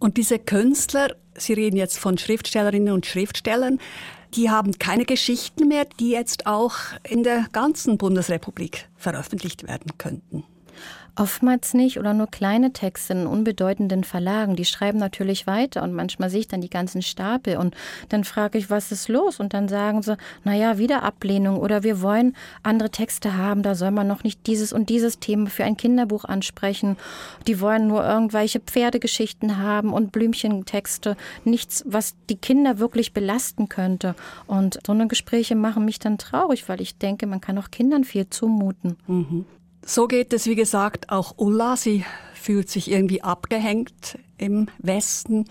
[0.00, 3.78] Und diese Künstler, Sie reden jetzt von Schriftstellerinnen und Schriftstellern,
[4.34, 6.76] die haben keine Geschichten mehr, die jetzt auch
[7.08, 10.44] in der ganzen Bundesrepublik veröffentlicht werden könnten.
[11.14, 14.56] Oftmals nicht oder nur kleine Texte in unbedeutenden Verlagen.
[14.56, 17.74] Die schreiben natürlich weiter und manchmal sehe ich dann die ganzen Stapel und
[18.08, 19.38] dann frage ich, was ist los?
[19.38, 23.90] Und dann sagen sie, naja, wieder Ablehnung oder wir wollen andere Texte haben, da soll
[23.90, 26.96] man noch nicht dieses und dieses Thema für ein Kinderbuch ansprechen.
[27.46, 34.14] Die wollen nur irgendwelche Pferdegeschichten haben und Blümchentexte, nichts, was die Kinder wirklich belasten könnte.
[34.46, 38.04] Und so eine Gespräche machen mich dann traurig, weil ich denke, man kann auch Kindern
[38.04, 38.96] viel zumuten.
[39.06, 39.44] Mhm.
[39.84, 41.76] So geht es, wie gesagt, auch Ulla.
[41.76, 45.46] Sie fühlt sich irgendwie abgehängt im Westen.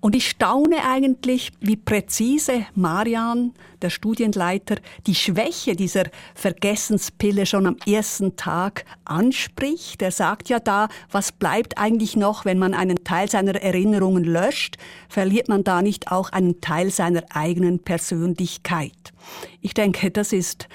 [0.00, 7.76] Und ich staune eigentlich, wie präzise Marian, der Studienleiter, die Schwäche dieser Vergessenspille schon am
[7.86, 10.00] ersten Tag anspricht.
[10.02, 14.76] Er sagt ja da, was bleibt eigentlich noch, wenn man einen Teil seiner Erinnerungen löscht?
[15.08, 19.12] Verliert man da nicht auch einen Teil seiner eigenen Persönlichkeit?
[19.60, 20.68] Ich denke, das ist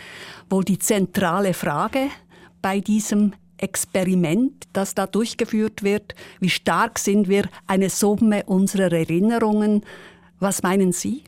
[0.49, 2.09] wohl die zentrale Frage
[2.63, 6.15] bei diesem Experiment, das da durchgeführt wird?
[6.39, 9.85] Wie stark sind wir eine Summe unserer Erinnerungen?
[10.39, 11.23] Was meinen Sie?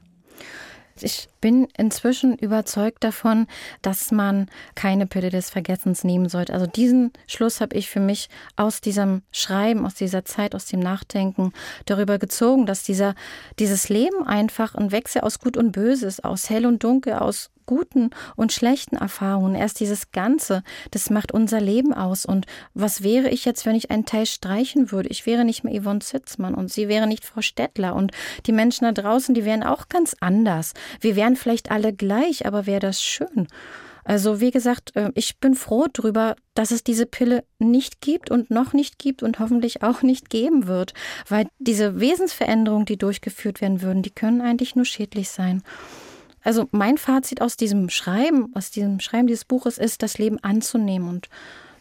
[1.02, 3.48] Ich bin inzwischen überzeugt davon,
[3.82, 6.54] dass man keine Pille des Vergessens nehmen sollte.
[6.54, 10.80] Also diesen Schluss habe ich für mich aus diesem Schreiben, aus dieser Zeit, aus dem
[10.80, 11.52] Nachdenken
[11.86, 13.14] darüber gezogen, dass dieser,
[13.60, 17.52] dieses Leben einfach ein Wechsel aus Gut und Böse ist, aus Hell und Dunkel, aus
[17.66, 19.56] guten und schlechten Erfahrungen.
[19.56, 22.26] Erst dieses Ganze, das macht unser Leben aus.
[22.26, 25.10] Und was wäre ich jetzt, wenn ich einen Teil streichen würde?
[25.10, 27.96] Ich wäre nicht mehr Yvonne Zitzmann und sie wäre nicht Frau Stettler.
[27.96, 28.12] Und
[28.46, 30.74] die Menschen da draußen, die wären auch ganz anders.
[31.00, 33.48] Wir wären vielleicht alle gleich, aber wäre das schön.
[34.06, 38.52] Also wie gesagt, äh, ich bin froh darüber, dass es diese Pille nicht gibt und
[38.52, 40.94] noch nicht gibt und hoffentlich auch nicht geben wird,
[41.28, 45.64] weil diese Wesensveränderungen, die durchgeführt werden würden, die können eigentlich nur schädlich sein.
[46.46, 51.10] Also mein Fazit aus diesem Schreiben, aus diesem Schreiben dieses Buches ist, das Leben anzunehmen.
[51.10, 51.28] Und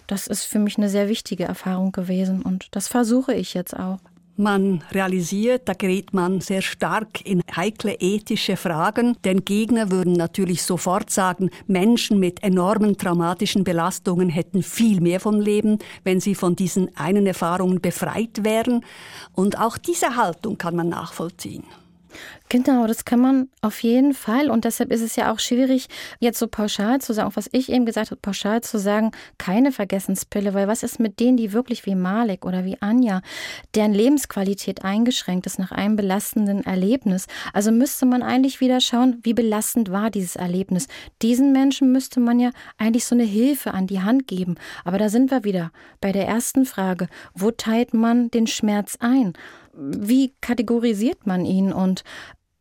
[0.06, 2.40] das ist für mich eine sehr wichtige Erfahrung gewesen.
[2.42, 3.98] Und das versuche ich jetzt auch.
[4.36, 9.16] Man realisiert, da gerät man sehr stark in heikle ethische Fragen.
[9.22, 15.40] Denn Gegner würden natürlich sofort sagen, Menschen mit enormen traumatischen Belastungen hätten viel mehr vom
[15.40, 18.82] Leben, wenn sie von diesen einen Erfahrungen befreit wären.
[19.34, 21.64] Und auch diese Haltung kann man nachvollziehen.
[22.48, 24.50] Genau, das kann man auf jeden Fall.
[24.50, 25.88] Und deshalb ist es ja auch schwierig,
[26.20, 29.72] jetzt so pauschal zu sagen, auch was ich eben gesagt habe, pauschal zu sagen, keine
[29.72, 33.22] Vergessenspille, weil was ist mit denen, die wirklich wie Malik oder wie Anja,
[33.74, 37.26] deren Lebensqualität eingeschränkt ist nach einem belastenden Erlebnis?
[37.52, 40.86] Also müsste man eigentlich wieder schauen, wie belastend war dieses Erlebnis.
[41.22, 44.56] Diesen Menschen müsste man ja eigentlich so eine Hilfe an die Hand geben.
[44.84, 47.08] Aber da sind wir wieder bei der ersten Frage.
[47.34, 49.32] Wo teilt man den Schmerz ein?
[49.76, 52.04] Wie kategorisiert man ihn und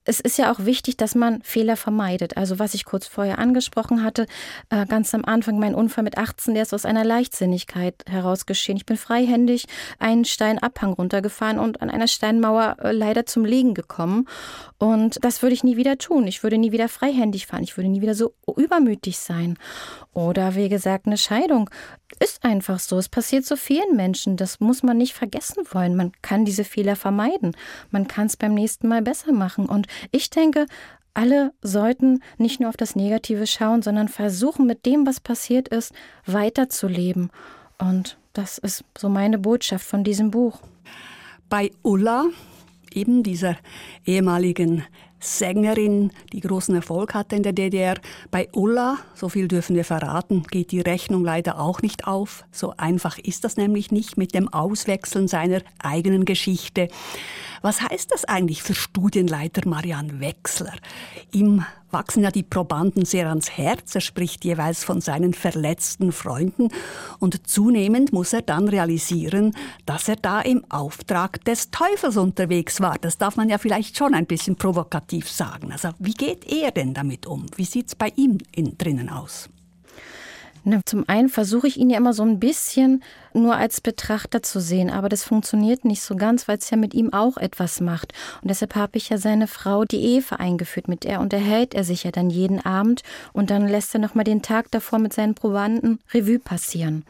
[0.06, 2.36] es ist ja auch wichtig, dass man Fehler vermeidet.
[2.38, 4.28] Also was ich kurz vorher angesprochen hatte,
[4.70, 8.78] äh, ganz am Anfang, mein Unfall mit 18, der ist aus einer Leichtsinnigkeit heraus geschehen.
[8.78, 9.66] Ich bin freihändig
[10.00, 14.28] einen Steinabhang runtergefahren und an einer Steinmauer äh, leider zum Liegen gekommen.
[14.78, 16.28] Und das würde ich nie wieder tun.
[16.28, 17.64] Ich würde nie wieder freihändig fahren.
[17.64, 19.58] Ich würde nie wieder so übermütig sein.
[20.14, 21.70] Oder wie gesagt, eine Scheidung
[22.20, 22.98] ist einfach so.
[22.98, 24.38] Es passiert so vielen Menschen.
[24.38, 25.96] Das muss man nicht vergessen wollen.
[25.96, 27.56] Man kann diese Fehler vermeiden.
[27.92, 29.68] Man kann es beim nächsten Mal besser machen.
[29.68, 30.66] Und ich denke,
[31.14, 35.94] alle sollten nicht nur auf das Negative schauen, sondern versuchen, mit dem, was passiert ist,
[36.26, 37.30] weiterzuleben.
[37.78, 40.60] Und das ist so meine Botschaft von diesem Buch.
[41.50, 42.26] Bei Ulla,
[42.92, 43.58] eben dieser
[44.06, 44.84] ehemaligen
[45.24, 47.96] Sängerin, die großen Erfolg hatte in der DDR.
[48.30, 52.44] Bei Ulla, so viel dürfen wir verraten, geht die Rechnung leider auch nicht auf.
[52.52, 56.90] So einfach ist das nämlich nicht mit dem Auswechseln seiner eigenen Geschichte.
[57.62, 60.74] Was heißt das eigentlich für Studienleiter Marianne Wechsler?
[61.32, 63.96] Ihm wachsen ja die Probanden sehr ans Herz.
[63.96, 66.70] Er spricht jeweils von seinen verletzten Freunden
[67.20, 72.98] und zunehmend muss er dann realisieren, dass er da im Auftrag des Teufels unterwegs war.
[73.00, 75.72] Das darf man ja vielleicht schon ein bisschen provokativ sagen.
[75.72, 77.46] Also wie geht er denn damit um?
[77.56, 79.50] Wie sieht's bei ihm in, drinnen aus?
[80.66, 84.62] Na, zum einen versuche ich ihn ja immer so ein bisschen nur als Betrachter zu
[84.62, 88.14] sehen, aber das funktioniert nicht so ganz, weil es ja mit ihm auch etwas macht.
[88.42, 90.88] Und deshalb habe ich ja seine Frau, die Eva, eingeführt.
[90.88, 94.42] Mit der unterhält er sich ja dann jeden Abend und dann lässt er nochmal den
[94.42, 97.04] Tag davor mit seinen Probanden Revue passieren.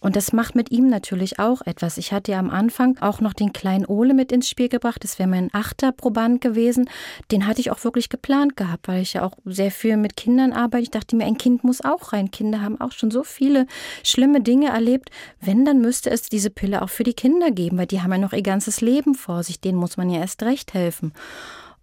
[0.00, 1.98] Und das macht mit ihm natürlich auch etwas.
[1.98, 5.02] Ich hatte ja am Anfang auch noch den kleinen Ole mit ins Spiel gebracht.
[5.02, 6.88] Das wäre mein achter Proband gewesen.
[7.30, 10.52] Den hatte ich auch wirklich geplant gehabt, weil ich ja auch sehr viel mit Kindern
[10.52, 10.82] arbeite.
[10.82, 12.30] Ich dachte mir, ein Kind muss auch rein.
[12.30, 13.66] Kinder haben auch schon so viele
[14.04, 15.10] schlimme Dinge erlebt.
[15.40, 18.18] Wenn, dann müsste es diese Pille auch für die Kinder geben, weil die haben ja
[18.18, 19.60] noch ihr ganzes Leben vor sich.
[19.60, 21.12] Denen muss man ja erst recht helfen.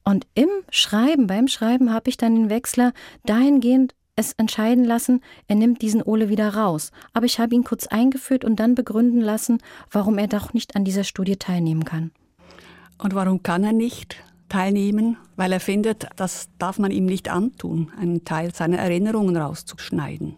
[0.04, 2.94] Und im Schreiben, beim Schreiben habe ich dann den Wechsler
[3.26, 6.92] dahingehend es entscheiden lassen, er nimmt diesen Ole wieder raus.
[7.14, 9.60] Aber ich habe ihn kurz eingeführt und dann begründen lassen,
[9.92, 12.12] warum er doch nicht an dieser Studie teilnehmen kann.
[12.98, 14.16] Und warum kann er nicht
[14.48, 15.18] teilnehmen?
[15.36, 20.36] Weil er findet, das darf man ihm nicht antun, einen Teil seiner Erinnerungen rauszuschneiden.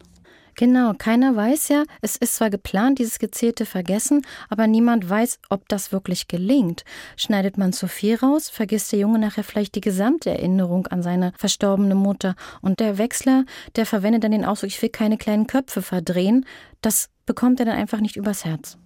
[0.59, 5.69] Genau, keiner weiß ja, es ist zwar geplant, dieses gezielte Vergessen, aber niemand weiß, ob
[5.69, 6.83] das wirklich gelingt.
[7.15, 11.31] Schneidet man zu viel raus, vergisst der Junge nachher vielleicht die gesamte Erinnerung an seine
[11.37, 12.35] verstorbene Mutter.
[12.63, 16.43] Und der Wechsler, der verwendet dann den Ausdruck, ich will keine kleinen Köpfe verdrehen,
[16.81, 18.79] das bekommt er dann einfach nicht übers Herz.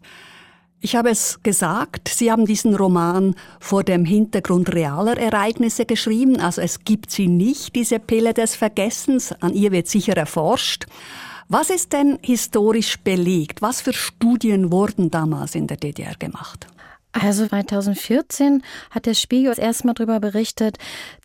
[0.81, 6.59] Ich habe es gesagt, Sie haben diesen Roman vor dem Hintergrund realer Ereignisse geschrieben, also
[6.59, 10.85] es gibt sie nicht, diese Pille des Vergessens, an ihr wird sicher erforscht.
[11.53, 13.61] Was ist denn historisch belegt?
[13.61, 16.65] Was für Studien wurden damals in der DDR gemacht?
[17.13, 20.77] Also 2014 hat der Spiegel das erste Mal darüber berichtet,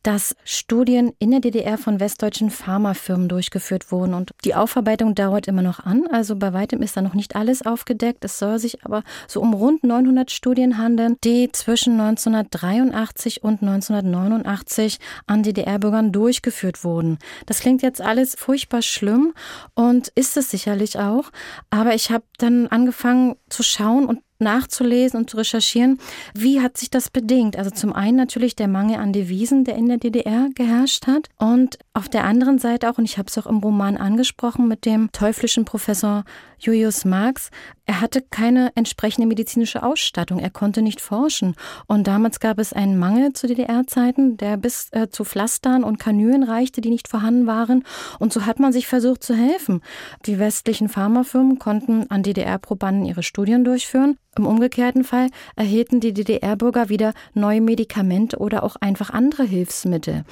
[0.03, 4.14] dass Studien in der DDR von westdeutschen Pharmafirmen durchgeführt wurden.
[4.14, 6.07] Und die Aufarbeitung dauert immer noch an.
[6.11, 8.25] Also bei weitem ist da noch nicht alles aufgedeckt.
[8.25, 14.99] Es soll sich aber so um rund 900 Studien handeln, die zwischen 1983 und 1989
[15.27, 17.18] an DDR-Bürgern durchgeführt wurden.
[17.46, 19.35] Das klingt jetzt alles furchtbar schlimm
[19.75, 21.31] und ist es sicherlich auch.
[21.70, 25.99] Aber ich habe dann angefangen zu schauen und nachzulesen und zu recherchieren,
[26.35, 27.57] wie hat sich das bedingt?
[27.57, 31.79] Also zum einen natürlich der Mangel an Devisen, der in der DDR geherrscht hat und
[31.94, 35.11] auf der anderen Seite auch, und ich habe es auch im Roman angesprochen mit dem
[35.12, 36.25] teuflischen Professor
[36.59, 37.51] Julius Marx,
[37.87, 41.55] er hatte keine entsprechende medizinische Ausstattung, er konnte nicht forschen.
[41.87, 46.42] Und damals gab es einen Mangel zu DDR-Zeiten, der bis äh, zu Pflastern und Kanülen
[46.42, 47.85] reichte, die nicht vorhanden waren.
[48.18, 49.83] Und so hat man sich versucht zu helfen.
[50.27, 54.18] Die westlichen Pharmafirmen konnten an DDR-Probanden ihre Studien durchführen.
[54.37, 60.25] Im umgekehrten Fall erhielten die DDR-Bürger wieder neue Medikamente oder auch einfach andere Hilfsmittel,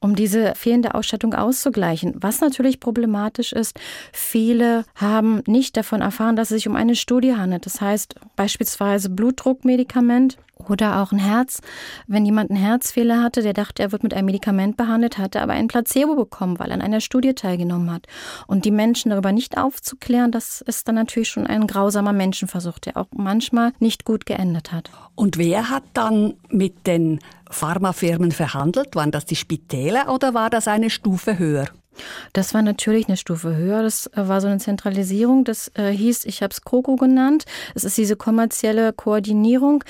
[0.00, 2.14] um diese fehlende Ausstattung auszugleichen.
[2.16, 3.78] Was natürlich problematisch ist,
[4.12, 7.66] viele haben nicht davon erfahren, dass es sich um eine Studie handelt.
[7.66, 10.38] Das heißt beispielsweise Blutdruckmedikament
[10.68, 11.60] oder auch ein Herz.
[12.06, 15.52] Wenn jemand einen Herzfehler hatte, der dachte, er wird mit einem Medikament behandelt, hatte aber
[15.52, 18.06] ein Placebo bekommen, weil er an einer Studie teilgenommen hat.
[18.46, 22.96] Und die Menschen darüber nicht aufzuklären, das ist dann natürlich schon ein grausamer Menschenversuch, der
[22.96, 24.90] auch manchmal nicht gut geendet hat.
[25.14, 27.18] Und wer hat dann mit den
[27.50, 28.94] Pharmafirmen verhandelt?
[28.94, 31.66] Waren das die Spitäler oder war das eine Stufe höher?
[32.32, 33.82] Das war natürlich eine Stufe höher.
[33.82, 35.44] Das äh, war so eine Zentralisierung.
[35.44, 37.44] Das äh, hieß, ich habe es COCO genannt.
[37.74, 39.84] Es ist diese kommerzielle Koordinierung.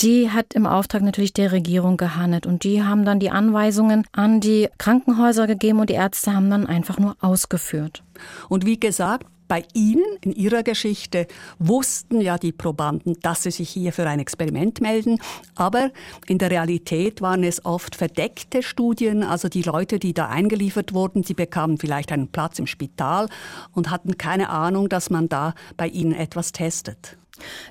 [0.00, 2.46] Die hat im Auftrag natürlich der Regierung gehandelt.
[2.46, 6.66] Und die haben dann die Anweisungen an die Krankenhäuser gegeben und die Ärzte haben dann
[6.66, 8.02] einfach nur ausgeführt.
[8.48, 11.26] Und wie gesagt, bei Ihnen in Ihrer Geschichte
[11.58, 15.18] wussten ja die Probanden, dass sie sich hier für ein Experiment melden,
[15.54, 15.90] aber
[16.26, 21.22] in der Realität waren es oft verdeckte Studien, also die Leute, die da eingeliefert wurden,
[21.22, 23.28] sie bekamen vielleicht einen Platz im Spital
[23.72, 27.18] und hatten keine Ahnung, dass man da bei ihnen etwas testet.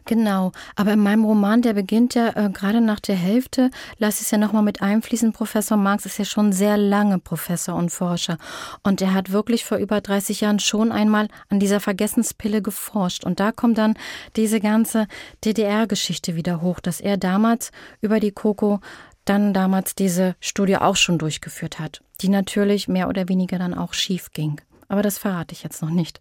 [0.05, 4.25] Genau, aber in meinem Roman, der beginnt ja äh, gerade nach der Hälfte, lasse ich
[4.25, 5.33] es ja nochmal mit einfließen.
[5.33, 8.37] Professor Marx ist ja schon sehr lange Professor und Forscher.
[8.83, 13.23] Und er hat wirklich vor über 30 Jahren schon einmal an dieser Vergessenspille geforscht.
[13.23, 13.95] Und da kommt dann
[14.35, 15.07] diese ganze
[15.45, 18.79] DDR-Geschichte wieder hoch, dass er damals über die Coco
[19.25, 23.93] dann damals diese Studie auch schon durchgeführt hat, die natürlich mehr oder weniger dann auch
[23.93, 24.59] schief ging.
[24.87, 26.19] Aber das verrate ich jetzt noch nicht.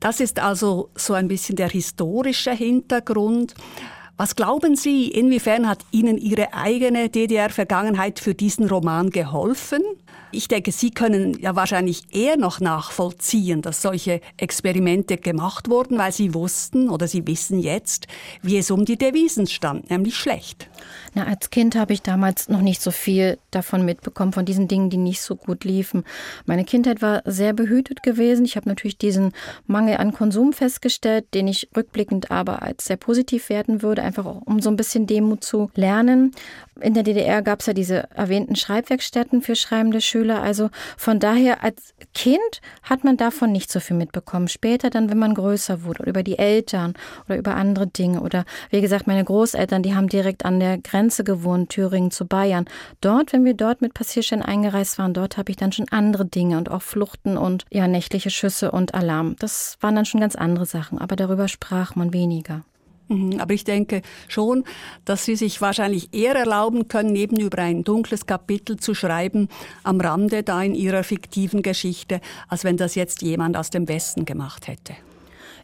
[0.00, 3.54] Das ist also so ein bisschen der historische Hintergrund.
[4.16, 9.82] Was glauben Sie, inwiefern hat Ihnen Ihre eigene DDR-Vergangenheit für diesen Roman geholfen?
[10.36, 16.12] Ich denke, Sie können ja wahrscheinlich eher noch nachvollziehen, dass solche Experimente gemacht wurden, weil
[16.12, 18.06] Sie wussten oder Sie wissen jetzt,
[18.42, 20.68] wie es um die Devisen stand, nämlich schlecht.
[21.14, 24.90] Na, als Kind habe ich damals noch nicht so viel davon mitbekommen, von diesen Dingen,
[24.90, 26.04] die nicht so gut liefen.
[26.44, 28.44] Meine Kindheit war sehr behütet gewesen.
[28.44, 29.32] Ich habe natürlich diesen
[29.66, 34.42] Mangel an Konsum festgestellt, den ich rückblickend aber als sehr positiv werten würde, einfach auch
[34.44, 36.32] um so ein bisschen Demut zu lernen.
[36.80, 40.42] In der DDR gab es ja diese erwähnten Schreibwerkstätten für schreibende Schüler.
[40.42, 40.68] Also
[40.98, 44.48] von daher als Kind hat man davon nicht so viel mitbekommen.
[44.48, 46.92] Später dann, wenn man größer wurde oder über die Eltern
[47.26, 51.24] oder über andere Dinge oder wie gesagt, meine Großeltern, die haben direkt an der Grenze
[51.24, 52.66] gewohnt, Thüringen zu Bayern.
[53.00, 56.58] Dort, wenn wir dort mit Passierschein eingereist waren, dort habe ich dann schon andere Dinge
[56.58, 59.36] und auch Fluchten und ja, nächtliche Schüsse und Alarm.
[59.38, 62.64] Das waren dann schon ganz andere Sachen, aber darüber sprach man weniger.
[63.08, 64.64] Mhm, aber ich denke schon,
[65.04, 69.48] dass Sie sich wahrscheinlich eher erlauben können, eben über ein dunkles Kapitel zu schreiben,
[69.84, 74.24] am Rande da in Ihrer fiktiven Geschichte, als wenn das jetzt jemand aus dem Westen
[74.24, 74.94] gemacht hätte.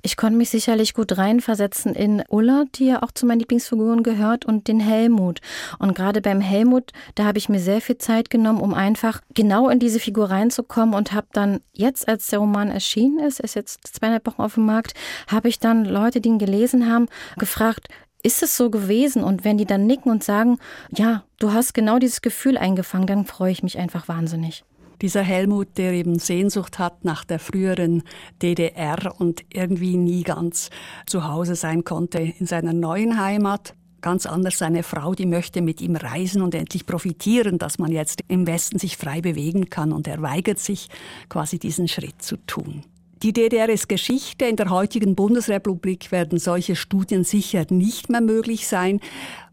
[0.04, 4.44] Ich konnte mich sicherlich gut reinversetzen in Ulla, die ja auch zu meinen Lieblingsfiguren gehört,
[4.44, 5.40] und den Helmut.
[5.78, 9.68] Und gerade beim Helmut, da habe ich mir sehr viel Zeit genommen, um einfach genau
[9.68, 13.86] in diese Figur reinzukommen und habe dann jetzt, als der Roman erschienen ist, ist jetzt
[13.86, 14.94] zweieinhalb Wochen auf dem Markt,
[15.28, 17.06] habe ich dann Leute, die ihn gelesen haben,
[17.38, 17.86] gefragt,
[18.24, 19.22] ist es so gewesen?
[19.22, 20.58] Und wenn die dann nicken und sagen,
[20.90, 24.64] ja, du hast genau dieses Gefühl eingefangen, dann freue ich mich einfach wahnsinnig
[25.02, 28.04] dieser Helmut, der eben Sehnsucht hat nach der früheren
[28.40, 30.70] DDR und irgendwie nie ganz
[31.06, 33.74] zu Hause sein konnte in seiner neuen Heimat.
[34.00, 38.22] Ganz anders seine Frau, die möchte mit ihm reisen und endlich profitieren, dass man jetzt
[38.28, 40.88] im Westen sich frei bewegen kann und er weigert sich
[41.28, 42.82] quasi diesen Schritt zu tun.
[43.22, 44.46] Die DDR ist Geschichte.
[44.46, 49.00] In der heutigen Bundesrepublik werden solche Studien sicher nicht mehr möglich sein.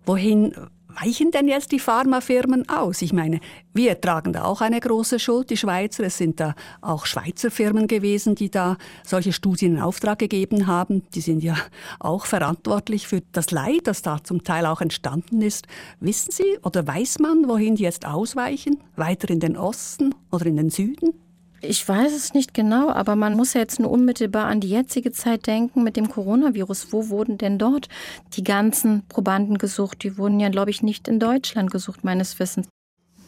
[0.06, 0.54] Wohin
[0.90, 3.02] weichen denn jetzt die Pharmafirmen aus?
[3.02, 3.40] Ich meine,
[3.74, 6.04] wir tragen da auch eine große Schuld, die Schweizer.
[6.04, 11.04] Es sind da auch Schweizer Firmen gewesen, die da solche Studien in Auftrag gegeben haben.
[11.14, 11.56] Die sind ja
[12.00, 15.68] auch verantwortlich für das Leid, das da zum Teil auch entstanden ist.
[16.00, 18.82] Wissen Sie oder weiß man, wohin die jetzt ausweichen?
[18.96, 21.14] Weiter in den Osten oder in den Süden?
[21.62, 25.12] Ich weiß es nicht genau, aber man muss ja jetzt nur unmittelbar an die jetzige
[25.12, 26.94] Zeit denken mit dem Coronavirus.
[26.94, 27.90] Wo wurden denn dort
[28.34, 30.04] die ganzen Probanden gesucht?
[30.04, 32.68] Die wurden ja, glaube ich, nicht in Deutschland gesucht, meines Wissens.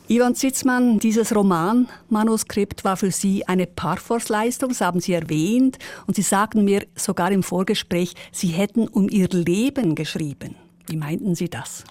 [0.07, 5.77] Ivan Zitzmann, dieses Romanmanuskript war für Sie eine Parforce-Leistung, das haben Sie erwähnt.
[6.07, 10.55] Und Sie sagten mir sogar im Vorgespräch, Sie hätten um Ihr Leben geschrieben.
[10.87, 11.85] Wie meinten Sie das?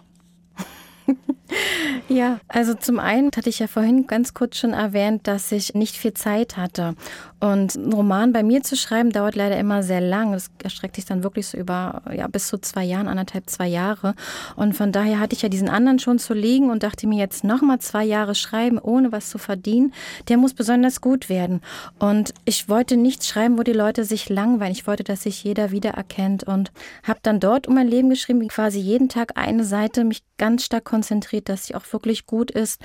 [2.08, 5.96] Ja, also zum einen hatte ich ja vorhin ganz kurz schon erwähnt, dass ich nicht
[5.96, 6.94] viel Zeit hatte.
[7.41, 10.32] Und einen Roman bei mir zu schreiben, dauert leider immer sehr lang.
[10.32, 14.14] Das erstreckt sich dann wirklich so über ja, bis zu zwei Jahren, anderthalb, zwei Jahre.
[14.57, 17.43] Und von daher hatte ich ja diesen anderen schon zu liegen und dachte mir jetzt
[17.43, 19.95] nochmal zwei Jahre schreiben, ohne was zu verdienen.
[20.28, 21.62] Der muss besonders gut werden.
[21.99, 24.72] Und ich wollte nichts schreiben, wo die Leute sich langweilen.
[24.72, 26.72] Ich wollte, dass sich jeder wiedererkennt und
[27.05, 30.84] habe dann dort um mein Leben geschrieben, quasi jeden Tag eine Seite, mich ganz stark
[30.84, 32.80] konzentriert, dass sie auch wirklich gut ist.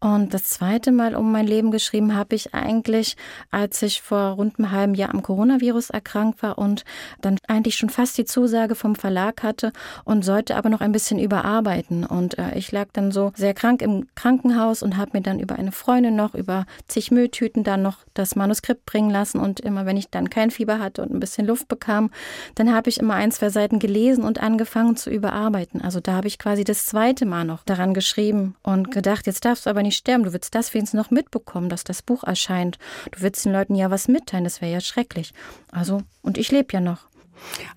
[0.00, 3.16] Und das zweite Mal um mein Leben geschrieben habe ich eigentlich,
[3.50, 6.84] als ich ich vor rund einem halben Jahr am Coronavirus erkrankt war und
[7.20, 9.72] dann eigentlich schon fast die Zusage vom Verlag hatte
[10.04, 12.04] und sollte aber noch ein bisschen überarbeiten.
[12.04, 15.56] Und äh, ich lag dann so sehr krank im Krankenhaus und habe mir dann über
[15.56, 19.38] eine Freundin noch über zig Mülltüten dann noch das Manuskript bringen lassen.
[19.38, 22.10] Und immer wenn ich dann kein Fieber hatte und ein bisschen Luft bekam,
[22.54, 25.80] dann habe ich immer ein, zwei Seiten gelesen und angefangen zu überarbeiten.
[25.80, 29.66] Also da habe ich quasi das zweite Mal noch daran geschrieben und gedacht, jetzt darfst
[29.66, 30.24] du aber nicht sterben.
[30.24, 32.78] Du willst das wenigstens noch mitbekommen, dass das Buch erscheint.
[33.10, 35.32] Du willst den Leuten ja ja was mitteilen, das wäre ja schrecklich.
[35.70, 37.08] Also, und ich lebe ja noch.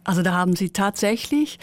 [0.03, 1.59] Also da haben Sie tatsächlich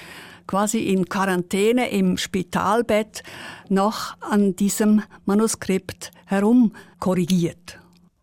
[0.47, 3.23] quasi in Quarantäne im Spitalbett
[3.69, 7.79] noch an diesem Manuskript herum korrigiert.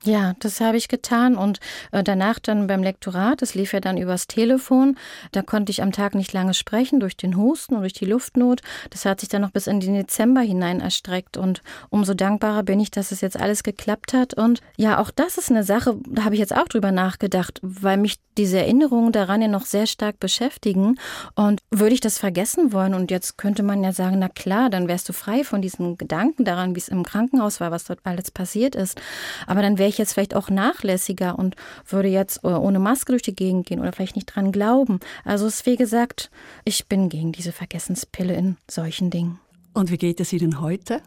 [0.10, 1.60] Ja, das habe ich getan und
[1.92, 4.98] äh, danach dann beim Lektorat, das lief ja dann übers Telefon,
[5.34, 8.62] da konnte ich am Tag nicht lange sprechen durch den Husten und durch die Luftnot.
[8.90, 12.80] Das hat sich dann noch bis in den Dezember hinein erstreckt und umso dankbarer bin
[12.80, 14.34] ich, dass es jetzt alles geklappt hat.
[14.34, 17.98] Und ja, auch das ist eine Sache, da habe ich jetzt auch drüber nachgedacht, weil
[17.98, 20.98] mich diese Erinnerungen daran ja noch sehr stark beschäftigen.
[21.36, 24.88] Und würde ich das vergessen wollen und jetzt könnte man ja sagen, na klar, dann
[24.88, 28.32] wärst du frei von diesen Gedanken daran, wie es im Krankenhaus war, was dort alles
[28.32, 29.00] passiert ist,
[29.46, 31.56] aber dann wäre ich jetzt vielleicht auch nachlässiger und
[31.88, 35.00] würde jetzt äh, ohne Maske durch die Gegend gehen oder vielleicht nicht dran glauben.
[35.24, 36.32] Also es ist wie gesagt,
[36.66, 39.40] ich bin gegen diese Vergessenspille in solchen Dingen.
[39.74, 41.02] Und wie geht es Ihnen heute?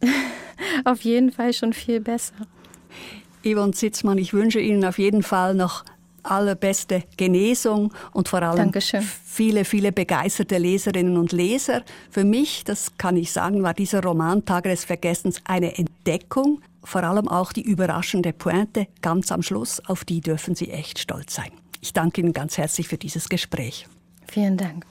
[0.84, 2.34] auf jeden Fall schon viel besser.
[3.44, 5.84] Yvonne Zitzmann, ich wünsche Ihnen auf jeden Fall noch
[6.26, 9.02] allerbeste Genesung und vor allem Dankeschön.
[9.02, 11.82] viele, viele begeisterte Leserinnen und Leser.
[12.10, 16.60] Für mich, das kann ich sagen, war dieser Roman Tage des Vergessens eine Entdeckung.
[16.86, 21.34] Vor allem auch die überraschende Pointe ganz am Schluss, auf die dürfen Sie echt stolz
[21.34, 21.50] sein.
[21.80, 23.88] Ich danke Ihnen ganz herzlich für dieses Gespräch.
[24.28, 24.86] Vielen Dank.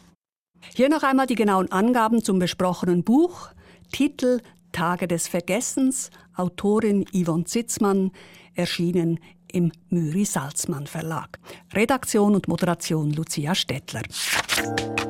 [0.73, 3.47] Hier noch einmal die genauen Angaben zum besprochenen Buch.
[3.93, 4.41] Titel
[4.73, 8.11] Tage des Vergessens, Autorin Yvonne Zitzmann,
[8.55, 11.39] erschienen im Müri Salzmann Verlag.
[11.73, 14.01] Redaktion und Moderation Lucia Stettler.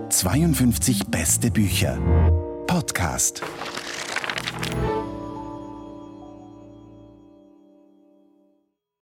[0.09, 1.97] 52 beste Bücher.
[2.67, 3.41] Podcast.